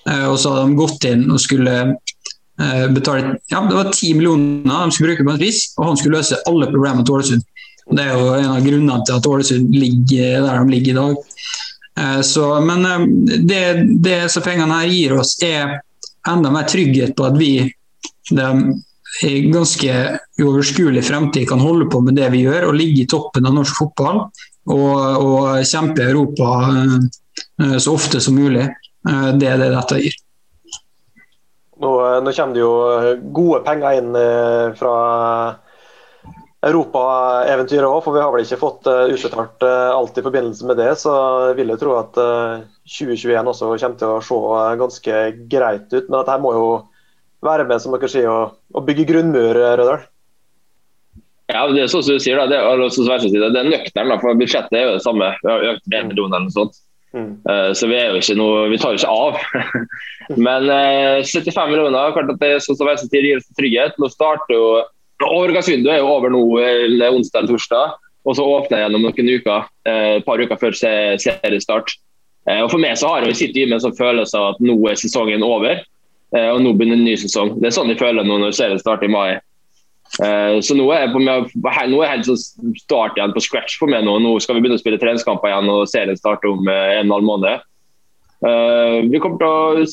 Eh, 0.09 0.27
og 0.29 0.37
så 0.39 0.53
hadde 0.53 0.69
de 0.69 0.79
gått 0.79 1.07
inn 1.09 1.25
og 1.33 1.41
skulle 1.41 1.75
eh, 1.81 2.85
betale 2.93 3.39
ja, 3.49 3.63
det 3.65 3.77
var 3.77 3.91
ti 3.95 4.11
millioner 4.13 4.85
de 4.85 4.93
skulle 4.93 5.13
bruke 5.13 5.25
på 5.25 5.33
en 5.33 5.41
spiss, 5.41 5.61
og 5.79 5.89
han 5.89 5.99
skulle 5.99 6.19
løse 6.19 6.41
alle 6.49 6.69
problemene 6.69 7.05
til 7.05 7.17
Ålesund. 7.17 7.47
Det 7.85 8.01
er 8.01 8.13
jo 8.17 8.33
en 8.33 8.51
av 8.51 8.65
grunnene 8.65 9.05
til 9.05 9.17
at 9.17 9.29
Ålesund 9.29 9.73
ligger 9.73 10.45
der 10.45 10.61
de 10.61 10.73
ligger 10.73 10.93
i 10.93 10.99
dag. 10.99 11.41
Eh, 11.99 12.21
så, 12.21 12.61
men 12.61 12.83
det, 13.47 13.61
det 14.03 14.31
som 14.31 14.43
pengene 14.43 14.81
her 14.81 14.91
gir 14.91 15.15
oss, 15.19 15.37
er 15.43 15.79
enda 16.27 16.51
mer 16.51 16.67
trygghet 16.69 17.15
på 17.15 17.27
at 17.27 17.37
vi 17.39 17.53
de 18.31 18.49
i 19.23 19.45
ganske 19.47 19.91
uoverskuelig 20.41 21.05
fremtid 21.07 21.45
kan 21.47 21.61
holde 21.61 21.85
på 21.87 22.01
med 22.03 22.17
det 22.17 22.25
vi 22.33 22.41
gjør 22.43 22.65
og 22.67 22.75
ligge 22.75 23.03
i 23.03 23.07
toppen 23.07 23.45
av 23.47 23.53
norsk 23.55 23.77
fotball 23.77 24.17
og, 24.25 24.97
og 25.21 25.61
kjempe 25.63 26.01
i 26.01 26.09
Europa 26.09 26.49
uh, 26.67 27.77
så 27.77 27.93
ofte 27.93 28.19
som 28.19 28.35
mulig. 28.35 28.65
Det 29.05 29.47
er 29.47 29.59
det 29.61 29.69
dette 29.69 29.99
gir. 30.01 30.17
Nå, 31.79 31.91
nå, 32.25 32.33
kommer 32.33 32.57
det 32.57 32.63
jo 32.63 32.73
gode 33.37 33.61
penger 33.67 33.99
inn 34.01 34.17
fra 34.79 34.95
europaeventyret 36.65 37.85
òg, 37.85 37.99
for 38.01 38.15
vi 38.15 38.23
har 38.23 38.31
vel 38.33 38.45
ikke 38.45 38.57
fått 38.61 38.87
utbetalt 38.89 39.65
alt 39.67 40.17
i 40.17 40.23
forbindelse 40.25 40.65
med 40.65 40.79
det. 40.81 40.89
Så 40.97 41.13
jeg 41.51 41.59
vil 41.59 41.73
jo 41.73 41.77
tro 41.81 41.93
at 41.99 42.17
2021 42.17 43.51
også 43.51 43.69
kommer 43.69 43.99
til 44.01 44.13
å 44.15 44.23
se 44.25 44.79
ganske 44.81 45.21
greit 45.51 45.93
ut. 45.93 46.09
Men 46.09 46.17
dette 46.17 46.39
må 46.41 46.55
jo 46.57 46.67
være 47.45 47.67
med 47.69 47.81
som 47.83 47.93
dere 47.93 48.09
sier, 48.09 48.31
og, 48.31 48.57
og 48.73 48.85
bygge 48.87 49.07
grunnmur, 49.11 49.53
Rødal? 49.53 50.07
Ja, 51.51 51.67
det 51.69 51.83
er 51.83 51.91
sånn 51.91 52.03
som 52.05 52.17
du 52.17 52.23
sier, 52.23 52.39
da. 52.41 52.47
Det, 52.49 52.57
er, 52.57 53.45
det 53.53 53.61
er 53.61 53.69
nøktern, 53.69 54.15
for 54.21 54.39
budsjettet 54.39 54.79
er 54.79 54.87
jo 54.87 54.97
det 54.97 55.05
samme. 55.05 55.29
Vi 55.43 55.51
har 55.51 55.67
økt 55.75 55.85
med 55.85 55.99
1 55.99 56.09
million 56.09 56.33
eller 56.33 56.47
noe 56.47 56.55
sånt. 56.55 56.81
Mm. 57.15 57.29
Uh, 57.47 57.69
så 57.77 57.87
vi, 57.87 57.95
er 57.95 58.11
jo 58.11 58.19
ikke 58.23 58.37
noe, 58.39 58.65
vi 58.73 58.79
tar 58.81 58.95
jo 58.95 58.99
ikke 58.99 59.13
av. 59.13 59.37
Men 60.47 60.67
uh, 60.71 61.21
eh, 61.21 61.29
75 61.29 61.69
millioner, 61.69 62.15
klart 62.15 62.33
at 62.33 62.41
det 62.41 62.49
er 62.55 62.65
sånn 62.65 62.79
som 62.79 62.89
gir 62.89 63.37
oss 63.37 63.47
trygghet. 63.59 63.99
Nå 64.01 64.09
starter 64.11 64.57
jo 64.57 64.65
Overgangsvinduet 65.23 65.93
er 65.93 66.01
jo 66.01 66.11
over 66.11 66.33
nå, 66.33 66.41
eller 66.59 67.15
onsdag 67.15 67.43
eller 67.43 67.55
torsdag. 67.55 67.95
Og 68.25 68.35
så 68.37 68.45
åpner 68.45 68.79
jeg 68.79 68.87
gjennom 68.87 69.05
noen 69.05 69.31
uker, 69.37 69.67
uh, 69.87 70.13
et 70.17 70.25
par 70.25 70.41
uker 70.41 70.59
før 70.59 70.75
seriestart. 70.75 71.93
Og 72.45 72.67
For 72.69 72.77
meg 72.77 72.93
så 73.01 73.09
har 73.09 73.25
jeg 73.25 73.37
sittet 73.39 73.57
i 73.57 73.65
med 73.65 73.79
en 73.79 73.87
sånn 73.87 73.97
følelse 73.97 74.37
av 74.37 74.51
at 74.51 74.59
nå 74.61 74.75
er 74.85 74.99
sesongen 75.01 75.41
over. 75.41 75.79
Eh, 76.35 76.49
og 76.51 76.59
nå 76.61 76.75
begynner 76.77 76.99
en 76.99 77.07
ny 77.07 77.15
sesong. 77.17 77.55
Det 77.57 77.71
er 77.71 77.73
sånn 77.73 77.89
jeg 77.89 77.97
føler 77.97 78.27
nå 78.27 78.37
når 78.37 78.53
serien 78.53 78.81
starter 78.81 79.07
i 79.07 79.13
mai. 79.13 79.39
Så 80.61 80.75
nå 80.77 80.85
er, 80.93 81.07
jeg, 81.09 81.89
nå 81.89 82.01
er 82.03 82.11
helt 82.11 82.27
sånn 82.29 82.75
start 82.77 83.17
igjen 83.17 83.33
på 83.33 83.41
scratch 83.41 83.79
for 83.81 83.89
meg. 83.89 84.05
Nå 84.05 84.19
Nå 84.21 84.35
skal 84.43 84.59
vi 84.59 84.61
begynne 84.61 84.77
å 84.77 84.83
spille 84.83 84.99
treningskamper 85.01 85.49
igjen, 85.49 85.71
og 85.73 85.89
serien 85.89 86.19
starter 86.19 86.51
om 86.51 86.61
en 86.69 86.75
og 86.75 87.01
en 87.01 87.15
halv 87.15 87.27
måned. 87.31 87.65
Vi 89.09 89.23
kommer 89.23 89.41
til 89.41 89.49
å 89.49 89.87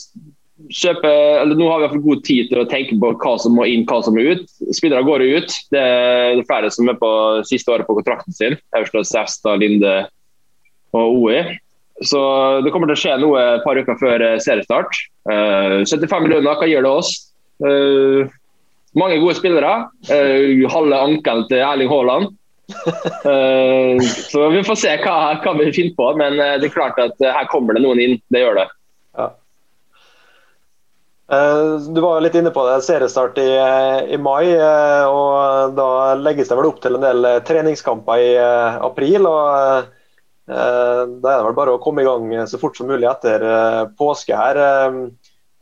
kjøpe 0.71 1.11
eller 1.41 1.59
Nå 1.59 1.69
har 1.71 1.83
vi 1.83 1.91
fått 1.95 2.05
god 2.07 2.23
tid 2.27 2.51
til 2.51 2.63
å 2.63 2.69
tenke 2.69 2.97
på 3.01 3.13
hva 3.23 3.35
som 3.41 3.57
må 3.57 3.67
inn, 3.69 3.85
hva 3.89 4.01
som 4.05 4.17
må 4.17 4.25
ut. 4.35 4.45
Spillere 4.75 5.05
går 5.07 5.25
jo 5.25 5.41
ut. 5.41 5.57
Det 5.75 5.83
er 5.83 6.43
flere 6.49 6.71
som 6.75 6.91
er 6.91 6.99
på 7.01 7.11
siste 7.49 7.73
året 7.75 7.89
på 7.89 7.97
kontrakten 7.99 8.37
sin. 8.37 8.59
Aursland, 8.79 9.09
Sævstad, 9.09 9.63
Linde 9.63 9.97
og 10.97 11.19
OE. 11.23 11.43
Så 12.03 12.21
det 12.65 12.73
kommer 12.75 12.91
til 12.91 12.97
å 12.97 13.03
skje 13.03 13.17
noe 13.23 13.41
et 13.57 13.65
par 13.67 13.79
uker 13.79 13.99
før 14.01 14.27
seriestart. 14.43 14.97
Uh, 15.29 15.83
75 15.87 16.25
millioner, 16.25 16.59
hva 16.59 16.69
gjør 16.69 16.87
det 16.87 16.93
oss? 16.93 17.13
Uh, 17.63 18.27
mange 18.99 19.21
gode 19.23 19.39
spillere. 19.39 19.75
Uh, 20.11 20.65
halve 20.73 21.03
ankelen 21.09 21.49
til 21.51 21.63
Erling 21.63 21.93
Haaland. 21.93 22.33
Så 24.33 24.47
vi 24.49 24.63
får 24.65 24.79
se 24.81 24.93
hva, 25.03 25.17
hva 25.45 25.53
vi 25.59 25.73
finner 25.75 25.93
på, 25.99 26.07
men 26.17 26.39
det 26.39 26.71
er 26.71 26.73
klart 26.73 26.97
at 27.03 27.19
her 27.21 27.51
kommer 27.51 27.77
det 27.77 27.83
noen 27.85 28.01
inn. 28.01 28.15
Det 28.33 28.41
gjør 28.41 28.63
det. 28.63 28.71
Ja. 31.31 31.79
Du 31.79 32.01
var 32.01 32.21
litt 32.21 32.35
inne 32.37 32.51
på 32.53 32.65
det, 32.67 32.83
seriestart 32.85 33.39
i, 33.41 33.49
i, 34.15 34.19
mai. 34.21 34.53
og 35.09 35.75
Da 35.79 36.15
legges 36.19 36.51
det 36.51 36.59
vel 36.59 36.69
opp 36.69 36.81
til 36.83 36.99
en 36.99 37.05
del 37.07 37.29
treningskamper 37.47 38.21
i 38.21 38.31
april. 38.91 39.29
og 39.31 39.91
Da 40.47 40.63
er 41.07 41.23
det 41.23 41.47
vel 41.47 41.57
bare 41.57 41.77
å 41.77 41.83
komme 41.83 42.03
i 42.03 42.09
gang 42.09 42.47
så 42.51 42.61
fort 42.61 42.77
som 42.77 42.91
mulig 42.91 43.09
etter 43.09 43.47
påske 43.99 44.37
her. 44.37 44.61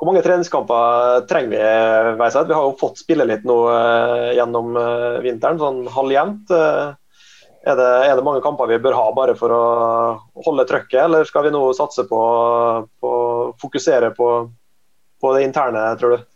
Hvor 0.00 0.08
mange 0.08 0.24
treningskamper 0.24 1.26
trenger 1.28 1.52
vi? 1.52 2.16
Veiseth? 2.18 2.48
Vi 2.48 2.56
har 2.56 2.66
jo 2.66 2.78
fått 2.80 3.02
spille 3.04 3.28
litt 3.28 3.44
nå 3.44 3.60
gjennom 4.38 4.72
vinteren, 5.22 5.60
sånn 5.60 5.84
halvjevnt. 5.92 6.56
Er, 7.60 7.76
det, 7.76 7.88
er, 8.08 8.14
det, 8.16 8.24
mange 8.24 8.40
kamper 8.40 8.70
vi 8.70 8.78
bør 8.80 8.96
ha 8.96 9.10
bare 9.12 9.34
for 9.36 9.52
å 9.52 9.64
holde 10.46 10.64
trøkket, 10.64 11.02
eller 11.02 11.28
skal 11.28 11.44
vi 11.44 11.52
nå 11.52 11.60
satse 11.76 12.06
på 12.08 12.20
å 13.04 13.12
fokusere 13.60 14.14
på, 14.16 14.28
på, 15.20 15.32
det 15.36 15.46
interne, 15.48 15.84
tror 16.00 16.16
du? 16.16 16.26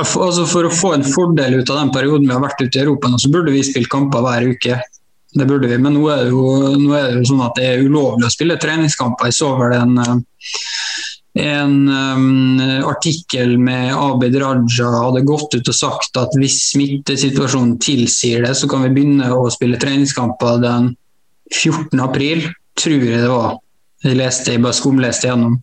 For, 0.00 0.30
altså 0.30 0.46
for 0.48 0.64
å 0.64 0.72
få 0.72 0.94
en 0.96 1.04
fordel 1.04 1.58
ut 1.60 1.70
av 1.70 1.82
den 1.82 1.92
perioden 1.92 2.28
vi 2.28 2.32
har 2.32 2.42
vært 2.42 2.62
ute 2.62 2.78
i 2.78 2.82
Europa, 2.82 3.10
nå, 3.10 3.20
så 3.20 3.32
burde 3.32 3.52
vi 3.52 3.64
spille 3.66 3.90
kamper 3.90 4.24
hver 4.24 4.48
uke. 4.54 4.80
Det 5.30 5.46
burde 5.46 5.68
vi, 5.70 5.76
men 5.78 5.94
nå 5.94 6.06
er 6.10 6.24
det 6.24 6.32
jo, 6.32 6.44
er 6.96 7.12
det 7.12 7.20
jo 7.20 7.28
sånn 7.28 7.44
at 7.44 7.58
det 7.58 7.68
er 7.68 7.84
ulovlig 7.84 8.26
å 8.26 8.32
spille 8.32 8.58
treningskamper. 8.58 9.30
Jeg 9.30 9.38
så 9.38 9.52
vel 9.60 9.76
en 9.76 9.98
en 11.32 11.88
um, 11.88 12.60
artikkel 12.90 13.58
med 13.58 13.94
Abid 13.94 14.34
Raja 14.40 14.88
hadde 14.90 15.22
gått 15.22 15.54
ut 15.54 15.68
og 15.70 15.76
sagt 15.76 16.18
at 16.18 16.34
hvis 16.38 16.56
smittesituasjonen 16.72 17.76
tilsier 17.82 18.42
det, 18.42 18.56
så 18.58 18.66
kan 18.70 18.82
vi 18.82 18.90
begynne 18.96 19.30
å 19.30 19.44
spille 19.52 19.78
treningskamper 19.78 20.58
den 20.64 20.90
14. 21.54 22.00
april, 22.02 22.48
tror 22.78 23.06
jeg 23.06 23.22
det 23.22 23.30
var. 23.30 23.58
Jeg 24.02 24.18
leste, 24.18 24.54
jeg 24.54 24.64
bare 24.64 24.78
skumleste 24.78 25.28
gjennom. 25.28 25.60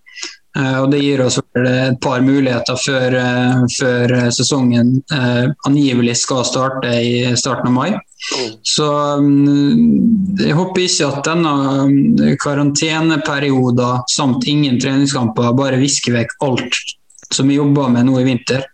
Uh, 0.57 0.77
og 0.81 0.91
Det 0.91 1.03
gir 1.03 1.21
oss 1.21 1.37
et 1.37 1.99
par 2.01 2.23
muligheter 2.25 2.79
før, 2.81 3.17
uh, 3.21 3.65
før 3.77 4.13
sesongen 4.33 4.95
eh, 5.13 5.45
angivelig 5.67 6.15
skal 6.23 6.45
starte 6.47 6.89
i 6.89 7.35
starten 7.37 7.69
av 7.69 7.75
mai. 7.75 7.89
Mm. 7.93 8.53
Så 8.65 8.87
um, 9.21 10.37
jeg 10.39 10.55
håper 10.57 10.83
ikke 10.83 11.09
at 11.11 11.27
denne 11.27 11.53
um, 11.83 11.97
karanteneperioden 12.41 14.07
samt 14.11 14.47
ingen 14.49 14.79
treningskamper 14.81 15.53
bare 15.57 15.81
visker 15.81 16.17
vekk 16.17 16.33
alt 16.47 16.81
som 17.33 17.47
vi 17.47 17.59
jobber 17.59 17.91
med 17.93 18.07
nå 18.09 18.17
i 18.21 18.25
vinter. 18.27 18.65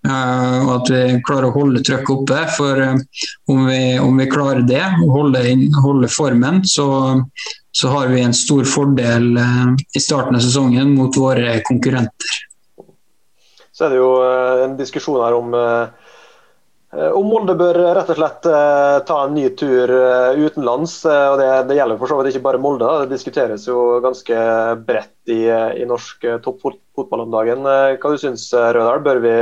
Uh, 0.00 0.64
og 0.64 0.70
at 0.78 0.90
vi 0.94 1.20
klarer 1.28 1.50
å 1.50 1.54
holde 1.58 1.82
trøkket 1.84 2.14
oppe. 2.14 2.40
For 2.56 2.80
uh, 2.80 3.26
om, 3.52 3.66
vi, 3.68 3.82
om, 4.00 4.16
vi, 4.16 4.28
klarer 4.32 4.64
det, 4.66 4.84
og 5.04 5.16
holde, 5.18 5.44
holde 5.84 6.08
formen, 6.10 6.62
så, 6.64 6.88
så, 7.72 7.88
har 7.88 8.10
vi 8.10 8.22
en 8.22 8.34
stor 8.34 8.64
fordel 8.68 9.32
uh, 9.38 9.72
i 9.96 10.02
starten 10.02 10.36
av 10.36 10.44
sesongen 10.44 10.94
mot 10.94 11.16
våre 11.16 11.60
konkurrenter. 11.66 12.38
Så 13.72 13.86
er 13.86 13.94
det 13.94 14.00
jo 14.00 14.10
en 14.66 14.76
diskusjon 14.76 15.22
her 15.22 15.36
om 15.38 15.54
Eh, 16.90 17.10
om 17.14 17.28
Molde 17.30 17.54
bør 17.54 17.76
rett 17.94 18.08
og 18.10 18.18
slett 18.18 18.46
eh, 18.50 18.96
ta 19.06 19.20
en 19.22 19.36
ny 19.36 19.44
tur 19.58 19.92
eh, 19.94 20.40
utenlands. 20.42 20.96
og 21.06 21.38
Det, 21.38 21.48
det 21.68 21.78
gjelder 21.78 22.00
for 22.00 22.10
så 22.10 22.18
vidt 22.18 22.32
ikke 22.32 22.46
bare 22.48 22.62
Molde. 22.62 22.86
Da. 22.86 23.04
Det 23.04 23.14
diskuteres 23.14 23.68
jo 23.70 24.00
ganske 24.02 24.40
bredt 24.88 25.30
i, 25.30 25.44
i 25.50 25.86
norsk 25.88 26.26
toppfotball 26.44 27.26
om 27.26 27.36
dagen. 27.36 27.64
Hva 27.64 28.12
du 28.12 28.18
syns 28.20 28.48
Rødahl? 28.54 29.04
Bør 29.06 29.22
vi 29.22 29.36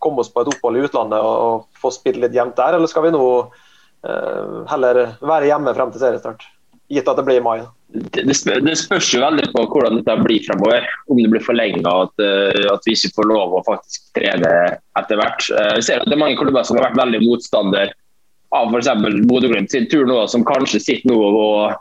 komme 0.00 0.22
oss 0.22 0.32
på 0.32 0.44
et 0.44 0.52
opphold 0.52 0.80
i 0.80 0.84
utlandet 0.84 1.20
og, 1.24 1.34
og 1.48 1.80
få 1.80 1.92
spilt 1.92 2.20
litt 2.20 2.36
jevnt 2.36 2.56
der, 2.56 2.76
eller 2.76 2.88
skal 2.88 3.04
vi 3.04 3.12
nå 3.12 3.24
heller 4.00 4.98
være 5.20 5.50
hjemme 5.50 5.74
frem 5.76 5.90
til 5.92 6.00
seriestart? 6.00 6.46
Gitt 6.90 7.06
at 7.06 7.20
det 7.20 7.26
blir 7.26 7.38
i 7.38 7.44
mai. 7.44 7.60
Det, 7.90 8.22
det, 8.22 8.56
det, 8.66 8.76
spørs 8.78 9.08
jo 9.14 9.20
veldig 9.22 9.48
på 9.50 9.62
hvordan 9.70 10.00
dette 10.00 10.14
blir 10.24 10.42
fremover. 10.46 10.86
Om 11.10 11.20
det 11.22 11.30
blir 11.30 11.42
forlenga, 11.42 11.90
at, 12.06 12.22
eh, 12.22 12.66
at 12.70 12.86
vi 12.86 12.94
ikke 12.96 13.12
får 13.18 13.28
lov 13.30 13.54
å 13.54 13.64
faktisk 13.66 14.10
trene 14.18 14.52
etter 14.98 15.20
hvert. 15.20 15.46
Eh, 15.54 15.74
vi 15.78 15.84
ser 15.86 16.02
at 16.02 16.10
det 16.10 16.16
er 16.16 16.22
mange 16.22 16.38
klubber 16.38 16.66
som 16.66 16.78
har 16.78 16.88
vært 16.88 16.98
veldig 16.98 17.22
motstander 17.26 17.94
av 18.58 18.74
f.eks. 18.74 18.90
Bodø-Glimt 19.30 19.70
sin 19.70 19.86
tur 19.90 20.06
nå, 20.06 20.18
som 20.30 20.46
kanskje 20.46 20.82
sitter 20.82 21.10
nå 21.12 21.18
og, 21.18 21.76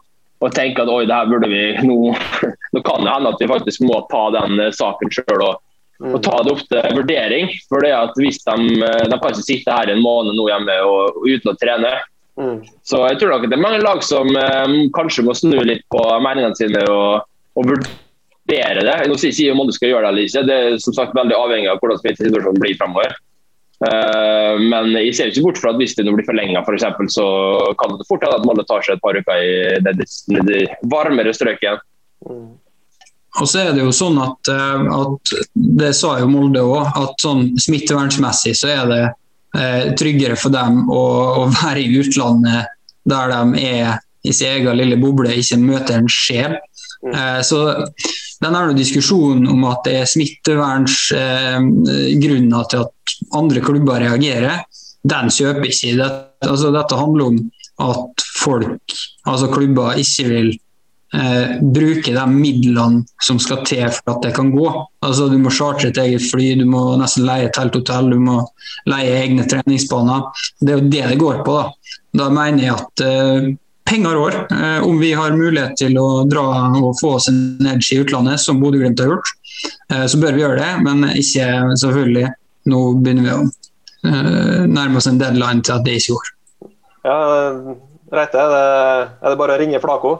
og 0.46 0.54
tenker 0.54 0.86
at 0.86 0.94
oi, 0.94 1.08
det 1.10 1.18
her 1.18 1.32
burde 1.32 1.50
vi 1.50 1.64
nå 1.90 2.14
Nå 2.70 2.84
kan 2.86 3.02
det 3.02 3.10
hende 3.10 3.34
at 3.34 3.42
vi 3.42 3.50
faktisk 3.50 3.82
må 3.90 4.04
ta 4.14 4.28
den 4.38 4.62
eh, 4.62 4.74
saken 4.78 5.14
sjøl 5.14 5.42
og, 5.42 5.58
og, 6.06 6.20
ta 6.26 6.38
det 6.46 6.54
opp 6.54 6.62
til 6.70 6.98
vurdering. 7.02 7.50
For 7.66 7.86
det 7.86 7.96
at 7.98 8.18
hvis 8.22 8.42
de, 8.46 8.86
de 8.86 9.18
kan 9.18 9.34
ikke 9.34 9.46
sitte 9.46 9.74
her 9.74 9.90
en 9.90 10.06
måned 10.06 10.38
nå 10.38 10.46
hjemme 10.52 10.78
og, 10.86 11.18
uten 11.26 11.54
å 11.54 11.58
trene. 11.58 11.98
Mm. 12.40 12.60
Så 12.88 13.02
jeg 13.08 13.18
tror 13.20 13.34
nok 13.34 13.48
det 13.50 13.58
er 13.58 13.64
mange 13.64 13.82
lag 13.84 14.04
som 14.06 14.30
eh, 14.38 14.76
kanskje 14.96 15.26
må 15.28 15.36
snu 15.36 15.58
litt 15.66 15.84
på 15.92 16.04
meningene 16.24 16.56
sine 16.56 16.84
og, 16.92 17.26
og 17.60 17.72
vurdere 17.72 18.86
det. 18.86 19.00
Nå 19.10 19.18
sier 19.20 19.56
om 19.56 19.66
du 19.68 19.76
skal 19.76 19.94
gjøre 19.94 20.08
det 20.08 20.12
eller 20.14 20.30
ikke, 20.30 20.46
det 20.48 20.60
er 20.60 20.78
som 20.84 20.96
sagt 20.96 21.18
veldig 21.18 21.36
avhengig 21.36 21.72
av 21.72 21.82
hvordan 21.82 22.00
smittesituasjonen 22.04 22.64
blir 22.64 22.78
fremover. 22.80 23.18
Uh, 23.80 24.60
men 24.60 24.90
jeg 24.92 25.14
ser 25.16 25.30
ikke 25.32 25.46
bort 25.46 25.60
fra 25.62 25.72
at 25.72 25.78
hvis 25.80 25.94
det 25.96 26.04
nå 26.04 26.12
blir 26.12 26.28
forlenga, 26.28 26.64
for 26.68 26.76
eksempel, 26.76 27.08
så 27.12 27.28
kan 27.80 27.94
det 27.96 28.08
fort 28.10 28.26
hende 28.26 28.40
at 28.42 28.48
Molde 28.48 28.66
tar 28.68 28.84
seg 28.84 28.98
et 28.98 29.04
par 29.06 29.16
uker 29.16 29.40
i 29.40 29.80
det 29.86 30.66
varmere 30.92 31.32
strøket. 31.36 31.86
Mm. 32.28 32.50
Og 33.40 33.48
så 33.48 33.62
er 33.64 33.76
det 33.78 33.86
jo 33.86 33.94
sånn 33.96 34.18
at, 34.20 34.52
eh, 34.52 34.88
at 35.00 35.34
det 35.80 35.94
sa 35.96 36.16
jo 36.20 36.28
Molde 36.32 36.64
òg, 36.66 36.90
at 36.98 37.24
sånn 37.24 37.54
smittevernsmessig 37.62 38.56
så 38.58 38.72
er 38.74 38.90
det 38.90 39.02
eh, 39.58 39.94
tryggere 39.98 40.36
for 40.40 40.50
dem 40.54 40.90
å, 40.90 41.04
å, 41.44 41.46
være 41.54 41.82
i 41.84 41.98
utlandet 42.02 42.62
der 43.10 43.26
de 43.34 43.42
er 43.66 43.90
i 44.28 44.32
sin 44.36 44.48
egen 44.52 44.78
lille 44.78 44.98
boble, 45.00 45.40
ikke 45.40 45.58
møter 45.62 45.94
en 45.98 46.10
sjel. 46.12 46.54
Mm. 47.06 47.14
Eh, 47.14 47.42
så 47.48 47.58
den 48.44 48.56
er 48.56 48.74
diskusjonen 48.76 49.48
om 49.52 49.62
at 49.70 49.80
det 49.88 49.96
er 50.02 50.14
smittevernsgrunner 50.14 52.60
eh, 52.60 52.68
til 52.74 52.80
at 52.84 52.94
andre 53.36 53.60
klubber 53.64 53.98
reagerer, 54.04 54.56
den 55.10 55.26
kjøper 55.32 55.66
ikke. 55.70 55.98
Det, 56.00 56.10
altså, 56.48 56.68
dette 56.76 57.00
handler 57.00 57.24
om 57.32 57.38
at 57.90 58.14
folk, 58.40 58.82
altså 59.28 59.48
klubber, 59.52 60.00
ikke 60.00 60.24
vil 60.28 60.50
eh, 61.14 61.56
bruke 61.62 62.14
de 62.16 62.26
midlene 62.32 63.04
som 63.26 63.40
skal 63.42 63.64
til 63.68 63.86
for 63.96 64.16
at 64.16 64.26
det 64.26 64.34
kan 64.38 64.52
gå. 64.54 64.68
Altså, 65.06 65.30
du 65.32 65.38
må 65.42 65.54
chartre 65.54 65.92
et 65.92 66.02
eget 66.02 66.26
fly, 66.32 66.52
du 66.60 66.66
må 66.70 66.84
nesten 67.00 67.28
leie 67.28 67.52
telthotell, 67.56 68.12
du 68.14 68.20
må 68.24 68.42
leie 68.90 69.24
egne 69.24 69.48
treningsbaner. 69.50 70.28
Det 70.60 70.74
er 70.74 70.80
jo 70.80 70.92
det 70.92 71.08
det 71.14 71.20
går 71.22 71.42
på. 71.48 71.58
Da, 71.60 71.98
da 72.24 72.30
mener 72.34 72.66
jeg 72.66 72.78
at 72.78 73.06
eh, 73.06 73.50
penger 73.90 74.18
rår. 74.18 74.48
Eh, 74.52 74.88
om 74.88 75.00
vi 75.00 75.14
har 75.14 75.38
mulighet 75.38 75.78
til 75.82 75.98
å 75.98 76.24
dra 76.30 76.46
og 76.78 76.94
få 77.02 77.16
oss 77.18 77.30
en 77.32 77.68
edge 77.68 77.94
i 77.96 78.02
utlandet, 78.04 78.42
som 78.42 78.62
Bodø-Glimt 78.62 79.02
har 79.02 79.14
gjort, 79.14 79.34
eh, 79.94 80.06
så 80.06 80.20
bør 80.22 80.36
vi 80.36 80.46
gjøre 80.46 80.60
det. 80.62 80.74
Men 80.86 81.10
ikke 81.16 81.50
selvfølgelig 81.80 82.30
Nå 82.70 82.80
begynner 83.02 83.24
vi 83.24 83.30
å 83.32 83.38
eh, 84.06 84.66
nærme 84.68 85.00
oss 85.00 85.08
en 85.10 85.18
deadline 85.18 85.64
til 85.66 85.78
at 85.78 85.86
det 85.88 85.96
ikke 85.98 86.18
går. 86.18 86.28
Ja, 87.08 87.16
Reite, 88.12 88.42
er 88.42 88.52
det, 88.52 88.66
er 89.24 89.32
det 89.32 89.38
bare 89.40 89.56
å 89.56 89.62
ringe 89.62 89.80
Flako? 89.82 90.12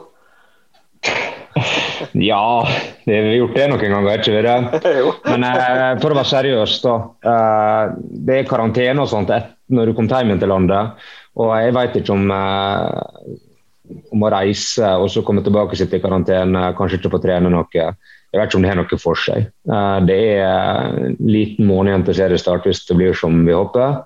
Ja, 2.14 2.66
det 3.04 3.16
har 3.16 3.28
vi 3.28 3.38
gjort 3.38 3.56
det 3.58 3.68
noen 3.70 3.94
ganger, 3.94 4.22
ikke 4.22 4.42
det? 4.44 4.82
Men 5.30 5.46
eh, 5.48 5.86
for 6.02 6.12
å 6.12 6.18
være 6.18 6.30
seriøs, 6.32 6.76
da. 6.84 6.96
Eh, 7.32 7.94
det 8.28 8.38
er 8.40 8.50
karantene 8.50 9.04
og 9.04 9.10
sånt 9.10 9.32
når 9.70 9.90
du 9.90 9.96
kommer 9.96 10.24
hjem 10.24 10.40
til 10.40 10.50
landet. 10.50 11.08
Og 11.40 11.52
jeg 11.54 11.74
vet 11.76 11.98
ikke 12.00 12.14
om, 12.16 12.30
eh, 12.34 13.98
om 14.14 14.24
å 14.26 14.32
reise 14.34 14.94
og 14.98 15.10
så 15.12 15.24
komme 15.26 15.44
tilbake 15.46 15.76
og 15.76 15.80
sitte 15.80 15.98
i 15.98 16.02
karantene, 16.04 16.70
kanskje 16.78 17.00
ikke 17.00 17.14
få 17.14 17.22
trene 17.22 17.52
noe. 17.52 17.90
Jeg 18.30 18.38
vet 18.38 18.46
ikke 18.46 18.60
om 18.60 18.64
det 18.64 18.70
har 18.70 18.78
noe 18.78 19.00
for 19.02 19.18
seg. 19.18 19.48
Eh, 19.70 19.98
det 20.06 20.20
er 20.38 21.00
en 21.00 21.18
liten 21.26 21.66
måned 21.70 21.92
igjen 21.92 22.06
til 22.06 22.18
seriestart 22.22 22.68
hvis 22.68 22.84
det 22.86 22.98
blir 22.98 23.16
som 23.18 23.42
vi 23.46 23.56
håper. 23.56 24.02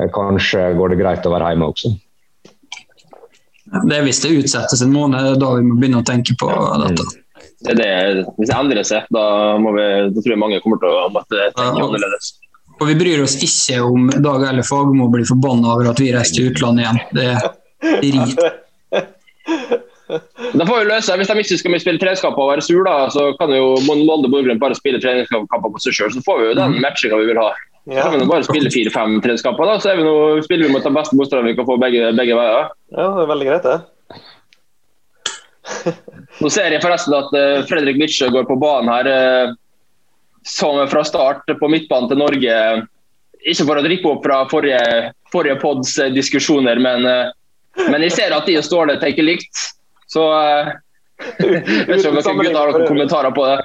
Eh, 0.00 0.08
kanskje 0.14 0.70
går 0.78 0.94
det 0.94 1.00
greit 1.02 1.28
å 1.28 1.34
være 1.34 1.52
hjemme 1.52 1.68
også. 1.72 1.92
Det 3.74 3.98
er 3.98 4.06
hvis 4.06 4.22
det 4.22 4.32
utsettes 4.38 4.82
en 4.84 4.94
måned, 4.94 5.34
da 5.42 5.50
vi 5.56 5.66
må 5.66 5.76
begynne 5.80 6.00
å 6.02 6.06
tenke 6.06 6.36
på 6.38 6.48
dette. 6.84 7.06
Det 7.64 7.76
det, 7.78 7.90
hvis 8.36 8.50
det 8.50 8.56
endrer 8.56 8.86
seg, 8.86 9.06
da, 9.14 9.24
vi, 9.56 9.84
da, 10.12 10.20
tror 10.22 10.34
jeg 10.34 10.40
mange 10.40 10.60
kommer 10.64 10.80
til 10.82 10.92
å 10.92 11.06
måtte 11.12 11.38
tenke 11.38 11.64
ja, 11.64 11.86
annerledes. 11.86 12.34
Og 12.74 12.88
vi 12.90 12.96
bryr 12.98 13.22
oss 13.22 13.36
ikke 13.38 13.78
om 13.86 14.08
Dag 14.10 14.44
eller 14.48 14.66
Fagermo 14.66 15.06
blir 15.12 15.26
forbanna 15.28 15.76
over 15.76 15.92
at 15.92 16.02
vi 16.02 16.10
reiser 16.14 16.36
til 16.36 16.50
utlandet 16.50 16.84
igjen. 16.84 17.02
Det 17.14 17.26
er 17.30 18.00
drit. 18.02 18.38
Da 20.54 20.66
får 20.66 20.82
vi 20.82 20.88
løse 20.88 21.14
Hvis 21.16 21.30
de 21.30 21.34
ikke 21.40 21.56
skal 21.58 21.76
spille 21.80 22.00
treningskamper 22.02 22.42
og 22.42 22.50
være 22.52 22.64
sur, 22.66 22.82
da, 22.86 23.06
så 23.14 23.30
kan 23.38 23.54
jo 23.54 23.76
Molde 23.86 24.28
Borgren 24.30 24.60
bare 24.60 24.76
spille 24.76 25.00
treningskamper 25.02 25.62
på 25.64 25.84
seg 25.86 25.96
sjøl. 25.96 26.12
Så 26.14 26.24
får 26.26 26.40
vi 26.40 26.50
jo 26.50 26.58
den 26.58 26.76
mm. 26.76 26.82
matchinga 26.84 27.20
vi 27.22 27.30
vil 27.30 27.40
ha. 27.40 27.48
Ja. 27.84 28.02
Så 28.02 28.10
kan 28.10 28.20
vi 28.20 28.26
bare 28.26 28.44
spille 28.44 28.70
fire-fem 28.72 29.18
treningskamper, 29.20 29.68
da, 29.68 29.80
så 29.80 29.92
vi 29.98 30.04
noe, 30.06 30.38
spiller 30.44 30.68
vi 30.68 30.72
mot 30.72 30.84
de 30.84 30.92
beste 30.94 31.16
motstanderne 31.18 31.50
vi 31.50 31.58
kan 31.58 31.66
få 31.68 31.76
begge, 31.80 32.06
begge 32.16 32.38
veier. 32.38 32.70
Ja, 32.94 33.08
det 33.12 33.24
er 33.24 33.28
veldig 33.28 33.48
greit, 33.50 33.66
det. 33.68 33.80
nå 36.40 36.50
ser 36.52 36.72
jeg 36.72 36.84
forresten 36.84 37.16
at 37.16 37.36
uh, 37.36 37.60
Fredrik 37.68 38.00
Mitsjø 38.00 38.30
går 38.32 38.48
på 38.48 38.56
banen 38.60 38.88
her, 38.88 39.10
uh, 39.12 39.52
som 40.48 40.80
fra 40.88 41.04
start 41.04 41.52
på 41.60 41.70
midtbanen 41.72 42.08
til 42.08 42.20
Norge. 42.20 42.56
Ikke 43.44 43.68
for 43.68 43.76
å 43.80 43.84
drikke 43.84 44.10
opp 44.14 44.24
fra 44.24 44.40
forrige, 44.48 45.12
forrige 45.32 45.60
pods 45.60 45.98
uh, 46.00 46.08
diskusjoner, 46.12 46.80
men, 46.80 47.04
men, 47.84 48.08
jeg 48.08 48.16
ser 48.16 48.36
at 48.36 48.48
de 48.48 48.56
og 48.60 48.64
Ståle 48.64 48.96
tenker 49.02 49.28
likt. 49.28 49.68
Så 50.08 50.24
jeg 51.36 51.52
vet 51.84 52.00
ikke 52.00 52.32
om 52.32 52.40
dere 52.40 52.56
har 52.56 52.72
noen 52.72 52.88
kommentarer 52.88 53.36
på 53.36 53.44
det. 53.50 53.58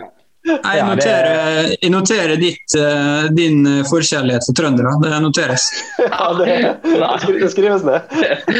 Jeg 0.47 0.83
noterer, 0.87 1.73
jeg 1.75 1.91
noterer 1.91 2.39
ditt, 2.39 2.75
eh, 2.79 3.27
din 3.35 3.65
eh, 3.67 3.81
forkjærlighet 3.89 4.45
for 4.47 4.55
trøndere. 4.55 4.93
Det 5.03 5.19
noteres. 5.23 5.67
Ja, 6.09 6.31
det, 6.37 6.53
det 6.83 7.49
skrives 7.51 7.83
ned. 7.83 8.07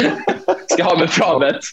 Skal 0.72 0.86
ha 0.86 0.96
med 1.00 1.12
frabedt. 1.14 1.70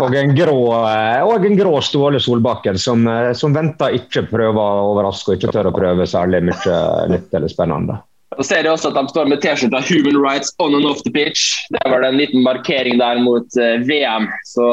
Og 0.00 0.14
en 0.16 0.34
grå, 0.36 0.60
eh, 0.86 1.24
og 1.26 1.46
en 1.46 1.58
grå 1.58 1.74
Ståle 1.84 2.20
Solbakken 2.22 2.78
som, 2.78 3.04
som 3.38 3.54
venter 3.56 3.98
ikke 3.98 4.24
prøver 4.30 4.62
å 4.62 4.92
overraske 4.92 5.32
og 5.34 5.40
ikke 5.40 5.52
tør 5.56 5.72
å 5.72 5.74
prøve 5.74 6.06
særlig 6.08 6.44
mye 6.48 6.78
nytt 7.12 7.34
eller 7.34 7.52
spennende. 7.52 7.98
Så 8.38 8.46
ser 8.48 8.64
jeg 8.64 8.72
også 8.72 8.92
at 8.92 9.00
de 9.00 9.12
står 9.12 9.28
med 9.28 9.42
T-skjorta 9.42 9.82
'Human 9.84 10.16
rights 10.22 10.54
on 10.62 10.78
and 10.78 10.86
off 10.88 11.02
the 11.04 11.12
pitch'. 11.12 11.58
Det 11.74 11.82
var 11.84 12.06
en 12.06 12.16
liten 12.16 12.46
markering 12.46 12.96
der 13.02 13.20
mot 13.20 13.58
VM. 13.84 14.30
Så 14.48 14.64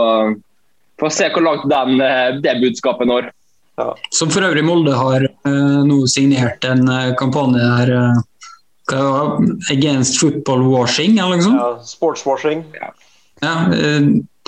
får 1.02 1.12
se 1.18 1.28
hvor 1.34 1.44
langt 1.44 1.68
den, 1.68 2.00
det 2.46 2.56
budskapet 2.62 3.10
når. 3.10 3.34
Ja. 3.80 3.96
Som 4.12 4.32
for 4.34 4.44
øvrig 4.44 4.64
Molde 4.68 4.96
har 4.98 5.24
uh, 5.48 5.82
nå 5.88 6.02
signert 6.12 6.66
en 6.68 6.84
uh, 6.90 7.14
kampanje 7.20 7.64
der 7.64 7.94
uh, 7.96 9.40
Against 9.72 10.18
football 10.20 10.66
washing, 10.68 11.20
eller 11.20 11.38
noe 11.38 11.46
sånt? 11.46 11.60
Ja, 11.62 11.68
sportswashing. 11.86 12.64
Ja. 12.74 12.90
ja 13.44 13.52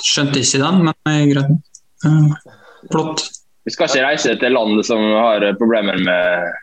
skjønte 0.02 0.42
ikke 0.42 0.62
den, 0.64 0.80
men 0.88 1.30
greit. 1.30 2.48
flott. 2.90 3.22
Vi 3.70 3.76
skal 3.76 3.92
ikke 3.92 4.08
reise 4.08 4.34
til 4.42 4.56
land 4.58 4.82
som 4.88 5.04
har 5.14 5.46
problemer 5.60 6.02
med, 6.02 6.58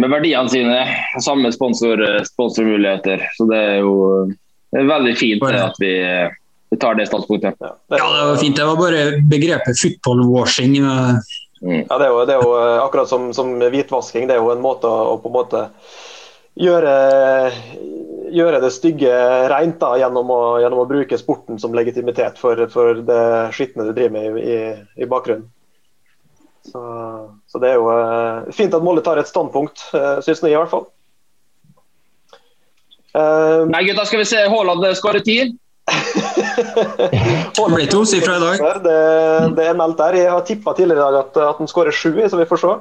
med 0.00 0.14
verdiene 0.14 0.48
sine. 0.48 0.78
Samme 1.20 1.52
sponsor, 1.52 2.00
sponsormuligheter. 2.24 3.28
Så 3.36 3.44
det 3.52 3.60
er 3.60 3.76
jo 3.84 3.92
det 4.72 4.80
er 4.80 4.88
veldig 4.88 5.12
fint 5.20 5.44
at 5.44 5.76
vi 5.78 5.92
vi 6.74 6.78
tar 6.78 6.94
det 6.94 7.06
standpunktet. 7.06 7.54
Ja, 7.60 7.76
det, 7.88 8.26
var 8.26 8.36
fint. 8.36 8.56
Det 8.56 8.64
var 8.64 8.76
bare 8.76 9.02
begrepet 9.30 9.78
football-washing. 9.78 10.80
Mm. 11.62 11.84
Ja, 11.88 11.98
det 11.98 12.06
er, 12.06 12.10
jo, 12.10 12.24
det 12.26 12.34
er 12.34 12.40
jo, 12.42 12.54
eh, 12.58 12.80
akkurat 12.82 13.08
som, 13.08 13.28
som, 13.36 13.52
hvitvasking. 13.62 14.26
Det 14.26 14.34
er 14.34 14.42
jo 14.42 14.50
en 14.50 14.64
måte 14.64 14.90
å, 14.90 15.14
på 15.22 15.30
en 15.30 15.36
måte 15.36 15.60
gjøre, 16.58 16.96
gjøre 18.34 18.60
det 18.64 18.72
stygge 18.74 19.14
rent 19.54 19.78
da, 19.78 19.92
gjennom 20.02 20.34
å, 20.34 20.40
gjennom 20.64 20.82
å 20.82 20.88
bruke 20.90 21.18
sporten 21.20 21.62
som 21.62 21.78
legitimitet 21.78 22.42
for, 22.42 22.66
for 22.74 22.98
det 23.06 23.22
skitne 23.54 23.86
du 23.86 23.94
driver 23.94 24.16
med 24.18 24.42
i, 24.42 24.58
i, 24.58 24.58
i 25.06 25.10
bakgrunnen. 25.14 25.46
Så, 26.64 26.82
så, 27.46 27.62
det 27.62 27.70
er 27.70 27.78
jo 27.78 27.86
uh, 27.92 28.50
fint 28.56 28.74
at 28.74 28.82
Molde 28.82 29.04
tar 29.04 29.20
et 29.20 29.30
standpunkt, 29.30 29.86
uh, 29.94 30.16
syns 30.24 30.42
jeg 30.42 30.56
i 30.56 30.58
hvert 30.58 30.72
fall. 30.74 30.88
Uh, 33.14 33.62
Nei, 33.70 33.84
gutta, 33.86 34.08
skal 34.08 34.24
vi 34.24 34.30
se 34.32 34.48
Haaland 34.50 34.88
skårer 34.98 35.22
ti? 35.22 35.38
det 36.34 37.70
blir 37.74 37.88
tosifra 37.90 38.36
i 38.36 38.42
dag. 38.42 38.66
Det, 38.84 38.98
det, 39.56 39.66
er 39.70 39.78
meldt 39.78 39.98
der. 40.00 40.18
Jeg 40.18 40.32
har 40.32 40.44
tippa 40.46 40.74
tidligere 40.76 41.00
i 41.00 41.06
dag 41.06 41.18
at, 41.22 41.42
at 41.50 41.62
han 41.62 41.70
skårer 41.70 41.94
sju, 41.94 42.12
så 42.28 42.40
vi 42.40 42.48
får 42.50 42.62
se. 42.62 42.76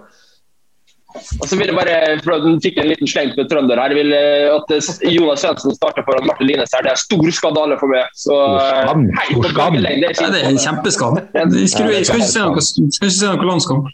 Og 1.14 1.46
så 1.46 1.58
vil 1.60 1.70
jeg 1.70 1.76
bare, 1.78 1.98
for 2.26 2.34
at 2.36 2.64
fikk 2.64 2.80
en 2.82 2.88
liten 2.90 3.10
sleng 3.10 3.34
på 3.36 3.46
trønder 3.50 3.78
her, 3.78 3.94
vil 3.94 4.16
at 4.16 4.72
Jonas 5.14 5.44
Svendsen 5.44 5.76
starter 5.78 6.06
foran 6.08 6.26
Martin 6.26 6.50
Lines 6.50 6.74
her. 6.74 6.86
Det 6.86 6.94
er 6.96 7.02
stor 7.02 7.30
skandale 7.38 7.78
for 7.82 7.92
meg. 7.92 8.10
Så, 8.18 8.38
skam. 8.58 9.06
Stor 9.30 9.50
skam. 9.52 9.78
Det 9.78 9.92
er, 9.92 10.02
ja, 10.10 10.32
det 10.34 10.42
er 10.42 10.50
en 10.50 10.60
kjempeskam. 10.66 11.22
Jeg 11.38 11.70
skal, 11.76 11.94
ikke 12.00 12.32
se 12.32 12.48
noe, 12.48 12.66
skal 12.66 12.90
ikke 12.90 13.14
se 13.20 13.30
noe 13.30 13.52
landskamp. 13.52 13.94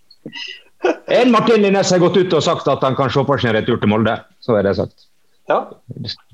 En 1.11 1.35
Martin 1.35 1.65
Linnes 1.65 1.91
har 1.91 1.99
gått 1.99 2.21
ut 2.21 2.39
og 2.39 2.45
sagt 2.45 2.71
at 2.71 2.87
han 2.87 2.95
kan 2.95 3.11
se 3.11 3.25
for 3.27 3.41
seg 3.41 3.51
en 3.51 3.59
retur 3.59 3.81
til 3.83 3.91
Molde. 3.91 4.15
Så 4.45 4.55
er 4.55 4.69
det 4.69 4.77
sagt. 4.79 5.09
Ja. 5.51 5.65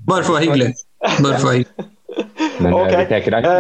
Bare 0.06 0.22
for 0.22 0.36
å 0.36 0.38
være 0.38 0.46
hyggelig. 0.46 0.72
Bare 1.02 1.40
for 1.40 1.48
å 1.48 1.50
være 1.50 1.60
hyggelig. 1.64 1.92
Men 2.66 2.74
eh, 2.74 2.86
okay. 2.86 3.06
det, 3.10 3.42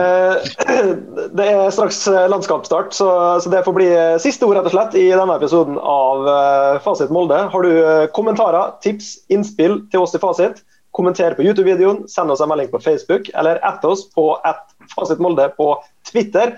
Uh, 0.65 1.27
det 1.37 1.45
er 1.45 1.71
straks 1.73 1.99
eh, 2.09 2.25
landskapsstart, 2.29 2.93
så, 2.93 3.07
så, 3.39 3.49
det 3.53 3.63
får 3.65 3.75
bli 3.77 3.87
siste 4.21 4.47
ord 4.47 4.57
rett 4.57 4.69
og 4.69 4.73
slett 4.73 4.97
i 4.99 5.05
denne 5.13 5.37
episoden 5.37 5.77
av 5.79 6.25
Fasit 6.83 7.13
Molde. 7.13 7.37
Har 7.53 7.65
du 7.65 8.07
kommentarer, 8.15 8.75
tips, 8.83 9.15
innspill 9.31 9.83
til 9.93 10.03
oss 10.03 10.15
i 10.17 10.21
Fasit, 10.21 10.63
kommenter 10.95 11.35
på 11.37 11.43
YouTube-videoen, 11.43 12.05
send 12.07 12.31
oss 12.31 12.41
en 12.41 12.49
melding 12.49 12.69
på 12.71 12.79
Facebook, 12.79 13.29
eller 13.33 13.59
ett 13.67 13.85
oss 13.85 14.07
på 14.15 14.29
ett 14.47 14.93
Fasit 14.95 15.19
Molde 15.19 15.49
på 15.57 15.69
Twitter. 16.11 16.55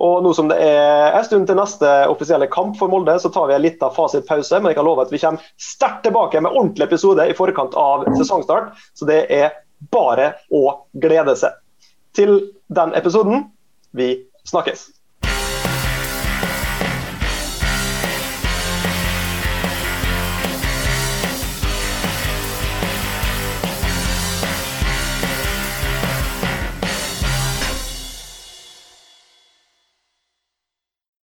Og 0.00 0.22
nå 0.24 0.32
som 0.36 0.48
det 0.48 0.56
er 0.64 1.16
en 1.16 1.26
stund 1.26 1.48
til 1.48 1.58
neste 1.58 1.88
offisielle 2.08 2.48
kamp 2.52 2.78
for 2.80 2.92
Molde, 2.92 3.18
så 3.20 3.32
tar 3.32 3.50
vi 3.50 3.56
en 3.56 3.64
liten 3.66 3.96
fasitpause. 3.96 4.60
Men 4.60 4.72
jeg 4.72 4.78
kan 4.78 4.88
love 4.88 5.04
at 5.04 5.12
vi 5.12 5.20
kommer 5.20 5.50
sterkt 5.60 6.06
tilbake 6.06 6.40
med 6.40 6.54
ordentlig 6.54 6.88
episode 6.88 7.26
i 7.28 7.36
forkant 7.36 7.76
av 7.76 8.06
sesongstart. 8.14 8.72
Så 8.96 9.08
det 9.10 9.24
er 9.34 9.58
bare 9.92 10.34
å 10.54 10.64
glede 11.02 11.36
seg. 11.36 11.58
Til 12.14 12.52
den 12.68 12.94
episoden 12.96 13.44
vi 13.92 14.16
snakkes. 14.44 14.90